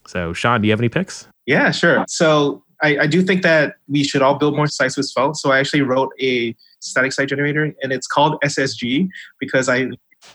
So, 0.07 0.33
Sean, 0.33 0.61
do 0.61 0.69
you 0.69 0.73
have 0.73 0.81
any 0.81 0.89
picks? 0.89 1.27
Yeah, 1.47 1.71
sure. 1.71 2.05
So, 2.09 2.63
I, 2.83 2.99
I 3.01 3.07
do 3.07 3.23
think 3.23 3.43
that 3.43 3.77
we 3.89 4.05
should 4.05 4.23
all 4.23 4.35
build 4.35 4.57
more 4.57 4.67
sites 4.67 4.97
with 4.97 5.07
Svelte. 5.07 5.37
So, 5.37 5.51
I 5.51 5.59
actually 5.59 5.83
wrote 5.83 6.11
a 6.21 6.55
static 6.81 7.13
site 7.13 7.29
generator, 7.29 7.75
and 7.83 7.93
it's 7.93 8.07
called 8.07 8.39
SSG 8.45 9.09
because 9.39 9.69
I 9.69 9.89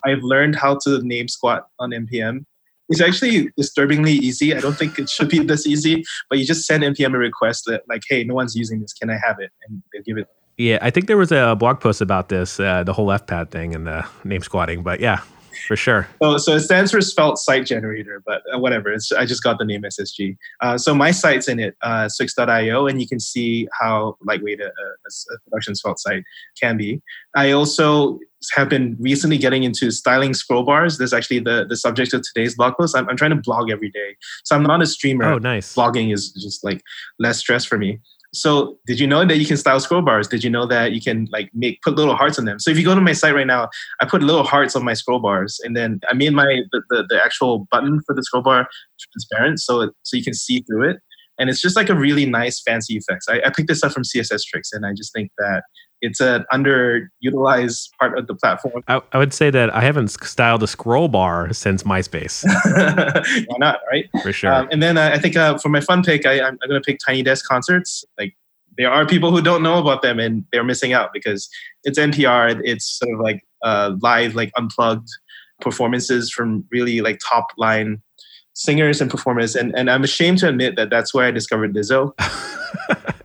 I've 0.04 0.24
learned 0.24 0.56
how 0.56 0.78
to 0.84 1.02
name 1.04 1.28
squat 1.28 1.68
on 1.80 1.92
npm 1.92 2.46
it's 2.90 3.02
actually 3.02 3.50
disturbingly 3.58 4.14
easy. 4.14 4.56
I 4.56 4.60
don't 4.60 4.78
think 4.78 5.00
it 5.00 5.10
should 5.10 5.30
be 5.30 5.40
this 5.44 5.66
easy, 5.66 6.04
but 6.30 6.40
you 6.40 6.46
just 6.46 6.66
send 6.66 6.84
npm 6.84 7.16
a 7.16 7.18
request 7.18 7.64
that 7.68 7.84
like, 7.88 8.04
hey, 8.08 8.24
no 8.24 8.36
one's 8.36 8.56
using 8.56 8.82
this. 8.82 8.94
Can 8.94 9.10
I 9.10 9.20
have 9.26 9.40
it? 9.40 9.52
And 9.68 9.82
they 9.94 10.02
give 10.02 10.18
it. 10.18 10.28
Yeah, 10.58 10.80
I 10.82 10.90
think 10.90 11.08
there 11.08 11.18
was 11.18 11.34
a 11.34 11.56
blog 11.58 11.82
post 11.82 12.00
about 12.00 12.30
this, 12.30 12.60
uh, 12.62 12.84
the 12.84 12.94
whole 12.94 13.06
left-pad 13.06 13.52
thing 13.52 13.76
and 13.76 13.86
the 13.88 14.06
name 14.24 14.42
squatting. 14.42 14.84
But 14.84 15.02
yeah, 15.02 15.22
for 15.68 15.76
sure. 15.76 16.08
So, 16.22 16.38
so 16.38 16.56
it 16.56 16.62
stands 16.62 16.92
for 16.92 17.02
Svelte 17.02 17.38
Site 17.38 17.66
Generator, 17.66 18.22
but 18.26 18.42
uh, 18.54 18.60
whatever. 18.60 18.92
It's, 18.92 19.12
I 19.12 19.26
just 19.26 19.44
got 19.44 19.58
the 19.58 19.66
name 19.66 19.84
SSG. 19.84 20.38
Uh, 20.62 20.78
so 20.78 20.94
my 20.94 21.12
site's 21.12 21.48
in 21.48 21.60
it, 21.60 21.76
uh, 21.82 22.06
swyx.io, 22.06 22.88
and 22.88 23.02
you 23.02 23.08
can 23.08 23.20
see 23.20 23.68
how 23.80 24.18
lightweight 24.24 24.62
a, 24.62 24.68
a, 24.68 24.70
a 24.70 25.50
production 25.50 25.76
Svelte 25.76 26.00
site 26.00 26.24
can 26.60 26.78
be. 26.78 27.02
I 27.36 27.52
also 27.52 28.20
have 28.54 28.70
been 28.70 28.96
recently 29.00 29.38
getting 29.38 29.64
into 29.64 29.92
styling 29.92 30.34
scroll 30.34 30.64
bars. 30.64 30.98
This 30.98 31.08
is 31.08 31.14
actually 31.14 31.40
the, 31.40 31.66
the 31.68 31.76
subject 31.76 32.14
of 32.14 32.22
today's 32.22 32.56
blog 32.56 32.76
post. 32.78 32.96
I'm, 32.96 33.08
I'm 33.10 33.18
trying 33.18 33.32
to 33.32 33.42
blog 33.42 33.72
every 33.72 33.90
day. 33.90 34.16
So 34.44 34.56
I'm 34.56 34.64
not 34.64 34.82
a 34.82 34.86
streamer. 34.86 35.26
Oh, 35.26 35.38
nice. 35.38 35.74
Blogging 35.76 36.14
is 36.14 36.32
just 36.32 36.64
like 36.64 36.82
less 37.20 37.40
stress 37.40 37.66
for 37.66 37.78
me. 37.78 38.00
So 38.36 38.78
did 38.86 39.00
you 39.00 39.08
know 39.08 39.26
that 39.26 39.38
you 39.38 39.46
can 39.46 39.58
style 39.58 39.80
scroll 39.80 40.02
bars? 40.02 40.28
Did 40.28 40.44
you 40.44 40.50
know 40.50 40.66
that 40.68 40.92
you 40.92 41.02
can 41.02 41.28
like 41.32 41.50
make 41.54 41.82
put 41.82 41.96
little 41.96 42.16
hearts 42.16 42.38
on 42.38 42.46
them? 42.46 42.60
So 42.60 42.70
if 42.70 42.78
you 42.78 42.84
go 42.84 42.94
to 42.94 43.02
my 43.02 43.14
site 43.14 43.34
right 43.34 43.48
now, 43.48 43.70
I 44.02 44.06
put 44.06 44.22
little 44.22 44.44
hearts 44.44 44.76
on 44.76 44.84
my 44.84 44.94
scroll 44.94 45.20
bars, 45.20 45.60
and 45.64 45.76
then 45.76 46.00
I 46.10 46.14
made 46.14 46.34
my 46.34 46.62
the, 46.72 46.82
the, 46.90 47.06
the 47.10 47.24
actual 47.24 47.68
button 47.72 48.02
for 48.06 48.14
the 48.14 48.24
scroll 48.24 48.44
bar 48.44 48.68
transparent, 49.00 49.60
so 49.60 49.82
it, 49.82 49.92
so 50.04 50.18
you 50.18 50.24
can 50.24 50.34
see 50.34 50.62
through 50.62 50.90
it, 50.90 50.98
and 51.38 51.50
it's 51.50 51.62
just 51.62 51.76
like 51.76 51.90
a 51.90 51.96
really 51.96 52.26
nice 52.26 52.62
fancy 52.62 52.96
effects. 52.96 53.28
I, 53.28 53.42
I 53.46 53.50
picked 53.50 53.68
this 53.68 53.84
up 53.84 53.92
from 53.92 54.04
CSS 54.04 54.44
Tricks, 54.46 54.72
and 54.72 54.86
I 54.86 54.94
just 54.94 55.14
think 55.14 55.32
that 55.38 55.64
it's 56.02 56.20
an 56.20 56.46
underutilized 56.54 57.90
part 58.00 58.18
of 58.18 58.28
the 58.28 58.36
platform. 58.36 58.84
I, 58.88 59.02
I, 59.12 59.18
would 59.18 59.34
say 59.34 59.50
that 59.50 59.74
I 59.74 59.82
haven't 59.82 60.10
styled 60.10 60.62
a 60.62 60.68
scroll 60.68 61.08
bar 61.08 61.52
since 61.54 61.84
MySpace. 61.84 62.44
Why 63.48 63.58
not, 63.58 63.80
right? 63.90 64.08
For 64.22 64.32
sure. 64.32 64.54
Um, 64.54 64.68
and 64.72 64.84
then 64.84 64.98
uh, 64.98 65.12
I 65.14 65.20
think 65.20 65.36
uh, 65.36 65.58
for 65.58 65.70
my 65.70 65.82
fun 65.82 66.04
pick, 66.04 66.26
I, 66.26 66.40
am 66.40 66.58
going 66.68 66.82
to 66.82 66.86
pick 66.86 67.00
Tiny 67.06 67.24
Desk 67.24 67.46
concerts. 67.46 68.04
Like 68.20 68.36
there 68.78 68.92
are 68.92 69.06
people 69.06 69.32
who 69.32 69.42
don't 69.42 69.64
know 69.64 69.80
about 69.80 70.02
them 70.02 70.20
and 70.20 70.46
they're 70.52 70.64
missing 70.64 70.94
out 70.94 71.12
because 71.14 71.50
it's 71.84 71.98
NPR. 71.98 72.62
It's 72.64 73.00
sort 73.00 73.14
of 73.14 73.20
like 73.22 73.42
uh, 73.64 73.96
live, 74.02 74.36
like 74.36 74.52
unplugged 74.58 75.10
performances 75.62 76.30
from 76.30 76.66
really 76.72 77.02
like 77.02 77.20
top 77.28 77.48
line 77.58 78.02
singers 78.56 79.02
and 79.02 79.12
performers. 79.12 79.56
And, 79.56 79.76
and 79.78 79.90
I'm 79.90 80.04
ashamed 80.04 80.40
to 80.40 80.50
admit 80.50 80.76
that 80.78 80.90
that's 80.90 81.14
where 81.14 81.26
I 81.26 81.32
discovered 81.32 81.76
Lizzo. 81.76 82.14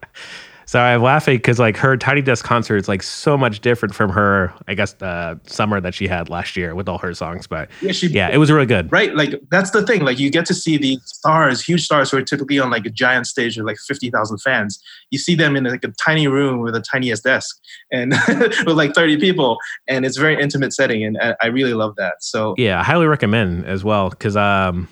So 0.71 0.79
I'm 0.79 1.03
laughing 1.03 1.39
because 1.39 1.59
like 1.59 1.77
her 1.79 1.97
Tiny 1.97 2.23
Desk 2.23 2.45
concert 2.45 2.77
is 2.77 2.87
like 2.87 3.03
so 3.03 3.37
much 3.37 3.59
different 3.59 3.93
from 3.93 4.09
her, 4.13 4.55
I 4.69 4.75
guess, 4.75 4.93
the 4.93 5.41
summer 5.45 5.81
that 5.81 5.95
she 5.95 6.07
had 6.07 6.29
last 6.29 6.57
year 6.57 6.77
with 6.77 6.89
all 6.89 6.99
her 6.99 7.13
songs. 7.13 7.49
But 7.49 7.71
yeah, 7.83 7.91
she, 7.91 8.07
yeah, 8.07 8.29
it 8.29 8.37
was 8.37 8.53
really 8.53 8.67
good. 8.67 8.93
Right, 8.93 9.13
like 9.17 9.35
that's 9.51 9.73
the 9.73 9.85
thing. 9.85 10.05
Like 10.05 10.21
you 10.21 10.31
get 10.31 10.47
to 10.47 10.55
see 10.55 10.77
these 10.77 11.01
stars, 11.05 11.61
huge 11.61 11.85
stars, 11.85 12.13
who 12.13 12.19
are 12.19 12.23
typically 12.23 12.61
on 12.61 12.71
like 12.71 12.87
a 12.87 12.91
giant 12.91 13.27
stage 13.27 13.57
with 13.57 13.67
like 13.67 13.79
fifty 13.79 14.11
thousand 14.11 14.39
fans. 14.39 14.81
You 15.11 15.19
see 15.19 15.35
them 15.35 15.57
in 15.57 15.65
like 15.65 15.83
a 15.83 15.93
tiny 16.01 16.29
room 16.29 16.61
with 16.61 16.77
a 16.77 16.81
tiniest 16.81 17.25
desk 17.25 17.59
and 17.91 18.15
with 18.29 18.77
like 18.77 18.95
thirty 18.95 19.17
people, 19.17 19.59
and 19.89 20.07
it's 20.07 20.19
very 20.19 20.41
intimate 20.41 20.73
setting, 20.73 21.03
and 21.03 21.19
I 21.43 21.49
really 21.49 21.75
love 21.75 21.97
that. 21.97 22.23
So 22.23 22.55
yeah, 22.59 22.79
I 22.79 22.85
highly 22.85 23.09
recommend 23.09 23.67
as 23.67 23.83
well 23.83 24.11
because 24.11 24.37
um, 24.37 24.87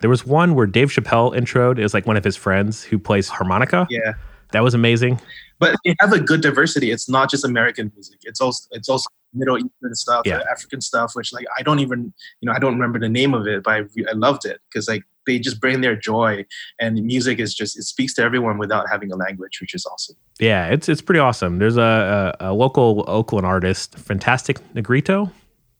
there 0.00 0.10
was 0.10 0.26
one 0.26 0.54
where 0.54 0.66
Dave 0.66 0.90
Chappelle 0.90 1.36
introed. 1.36 1.78
It 1.78 1.82
was 1.82 1.94
like 1.94 2.06
one 2.06 2.16
of 2.16 2.24
his 2.24 2.36
friends 2.36 2.82
who 2.82 2.98
plays 2.98 3.28
harmonica. 3.28 3.86
Yeah 3.90 4.12
that 4.52 4.62
was 4.62 4.74
amazing. 4.74 5.20
But 5.58 5.76
it 5.84 5.96
has 6.00 6.12
a 6.12 6.20
good 6.20 6.42
diversity. 6.42 6.90
It's 6.90 7.08
not 7.08 7.30
just 7.30 7.44
American 7.44 7.90
music. 7.94 8.20
It's 8.22 8.40
also 8.40 8.68
it's 8.72 8.88
also 8.88 9.08
Middle 9.32 9.56
Eastern 9.56 9.94
stuff, 9.94 10.22
yeah. 10.24 10.38
Uh, 10.38 10.44
African 10.50 10.80
stuff, 10.80 11.12
which 11.14 11.32
like 11.32 11.46
I 11.58 11.62
don't 11.62 11.78
even 11.78 12.12
you 12.40 12.46
know 12.46 12.52
I 12.52 12.58
don't 12.58 12.74
remember 12.74 12.98
the 12.98 13.08
name 13.08 13.32
of 13.32 13.46
it, 13.46 13.62
but 13.62 13.70
I, 13.70 13.78
I 14.08 14.12
loved 14.12 14.44
it 14.44 14.60
because 14.68 14.88
like 14.88 15.02
they 15.26 15.38
just 15.38 15.60
bring 15.60 15.80
their 15.80 15.96
joy 15.96 16.44
and 16.78 17.02
music 17.02 17.38
is 17.38 17.54
just 17.54 17.76
it 17.78 17.82
speaks 17.82 18.14
to 18.14 18.22
everyone 18.22 18.58
without 18.58 18.88
having 18.90 19.10
a 19.10 19.16
language, 19.16 19.60
which 19.60 19.74
is 19.74 19.86
awesome. 19.86 20.16
Yeah, 20.38 20.68
it's 20.68 20.88
it's 20.88 21.00
pretty 21.00 21.20
awesome. 21.20 21.58
There's 21.58 21.78
a, 21.78 22.34
a, 22.40 22.50
a 22.50 22.52
local 22.52 23.04
Oakland 23.06 23.46
artist, 23.46 23.96
Fantastic 23.98 24.58
Negrito. 24.74 25.32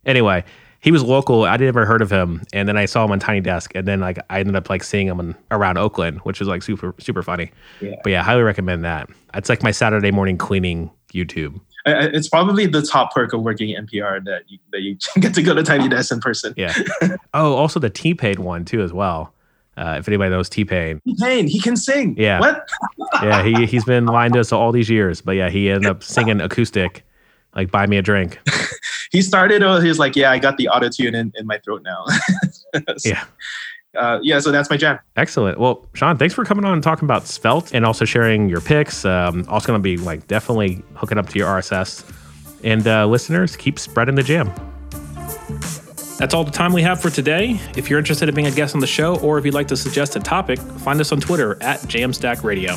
Anyway, 0.06 0.44
he 0.86 0.92
was 0.92 1.02
local. 1.02 1.42
I'd 1.42 1.60
never 1.60 1.84
heard 1.84 2.00
of 2.00 2.12
him, 2.12 2.42
and 2.52 2.68
then 2.68 2.76
I 2.76 2.84
saw 2.84 3.04
him 3.04 3.10
on 3.10 3.18
Tiny 3.18 3.40
Desk, 3.40 3.72
and 3.74 3.88
then 3.88 3.98
like 3.98 4.20
I 4.30 4.38
ended 4.38 4.54
up 4.54 4.70
like 4.70 4.84
seeing 4.84 5.08
him 5.08 5.18
in, 5.18 5.34
around 5.50 5.78
Oakland, 5.78 6.20
which 6.20 6.38
was 6.38 6.48
like 6.48 6.62
super 6.62 6.94
super 7.00 7.24
funny. 7.24 7.50
Yeah. 7.80 7.96
But 8.04 8.10
yeah, 8.10 8.22
highly 8.22 8.42
recommend 8.42 8.84
that. 8.84 9.10
It's 9.34 9.48
like 9.48 9.64
my 9.64 9.72
Saturday 9.72 10.12
morning 10.12 10.38
cleaning 10.38 10.92
YouTube. 11.12 11.60
It's 11.86 12.28
probably 12.28 12.66
the 12.66 12.82
top 12.82 13.12
perk 13.12 13.32
of 13.32 13.42
working 13.42 13.74
at 13.74 13.84
NPR 13.84 14.24
that 14.26 14.42
you, 14.46 14.58
that 14.70 14.82
you 14.82 14.96
get 15.20 15.34
to 15.34 15.42
go 15.42 15.54
to 15.54 15.64
Tiny 15.64 15.88
Desk 15.88 16.12
in 16.12 16.20
person. 16.20 16.54
Yeah. 16.56 16.72
oh, 17.34 17.54
also 17.54 17.80
the 17.80 17.90
T 17.90 18.14
Pain 18.14 18.44
one 18.44 18.64
too 18.64 18.80
as 18.80 18.92
well. 18.92 19.34
Uh, 19.76 19.96
if 19.98 20.06
anybody 20.06 20.30
knows 20.30 20.48
T 20.48 20.64
Pain, 20.64 21.00
T 21.04 21.16
Pain, 21.20 21.48
he 21.48 21.60
can 21.60 21.76
sing. 21.76 22.14
Yeah. 22.16 22.38
What? 22.38 22.68
yeah, 23.24 23.42
he 23.42 23.66
he's 23.66 23.84
been 23.84 24.06
lying 24.06 24.30
to 24.34 24.38
us 24.38 24.52
all 24.52 24.70
these 24.70 24.88
years, 24.88 25.20
but 25.20 25.32
yeah, 25.32 25.50
he 25.50 25.68
ended 25.68 25.90
up 25.90 26.04
singing 26.04 26.40
acoustic, 26.40 27.04
like 27.56 27.72
"Buy 27.72 27.88
Me 27.88 27.96
a 27.96 28.02
Drink." 28.02 28.38
He 29.10 29.22
started. 29.22 29.62
Uh, 29.62 29.80
he 29.80 29.88
was 29.88 29.98
like, 29.98 30.16
"Yeah, 30.16 30.30
I 30.30 30.38
got 30.38 30.56
the 30.56 30.68
auto 30.68 30.88
tune 30.88 31.14
in, 31.14 31.32
in 31.36 31.46
my 31.46 31.58
throat 31.58 31.82
now." 31.84 32.04
so, 32.96 33.08
yeah. 33.08 33.24
Uh, 33.96 34.18
yeah, 34.22 34.38
so 34.38 34.50
that's 34.50 34.68
my 34.68 34.76
jam. 34.76 34.98
Excellent. 35.16 35.58
Well, 35.58 35.86
Sean, 35.94 36.18
thanks 36.18 36.34
for 36.34 36.44
coming 36.44 36.64
on 36.64 36.74
and 36.74 36.82
talking 36.82 37.06
about 37.06 37.26
Svelte 37.26 37.72
and 37.72 37.86
also 37.86 38.04
sharing 38.04 38.48
your 38.48 38.60
picks. 38.60 39.04
Um, 39.04 39.46
also 39.48 39.68
going 39.68 39.78
to 39.78 39.82
be 39.82 39.96
like 39.96 40.26
definitely 40.26 40.82
hooking 40.94 41.18
up 41.18 41.28
to 41.30 41.38
your 41.38 41.48
RSS. 41.48 42.04
And 42.62 42.86
uh, 42.86 43.06
listeners, 43.06 43.56
keep 43.56 43.78
spreading 43.78 44.14
the 44.14 44.22
jam. 44.22 44.52
That's 46.18 46.32
all 46.32 46.44
the 46.44 46.50
time 46.50 46.72
we 46.72 46.82
have 46.82 47.00
for 47.00 47.10
today. 47.10 47.60
If 47.76 47.90
you're 47.90 47.98
interested 47.98 48.28
in 48.28 48.34
being 48.34 48.46
a 48.46 48.50
guest 48.50 48.74
on 48.74 48.80
the 48.80 48.86
show, 48.86 49.16
or 49.20 49.38
if 49.38 49.44
you'd 49.44 49.54
like 49.54 49.68
to 49.68 49.76
suggest 49.76 50.16
a 50.16 50.20
topic, 50.20 50.58
find 50.58 51.00
us 51.00 51.12
on 51.12 51.20
Twitter 51.20 51.62
at 51.62 51.80
Jamstack 51.80 52.42
Radio. 52.42 52.76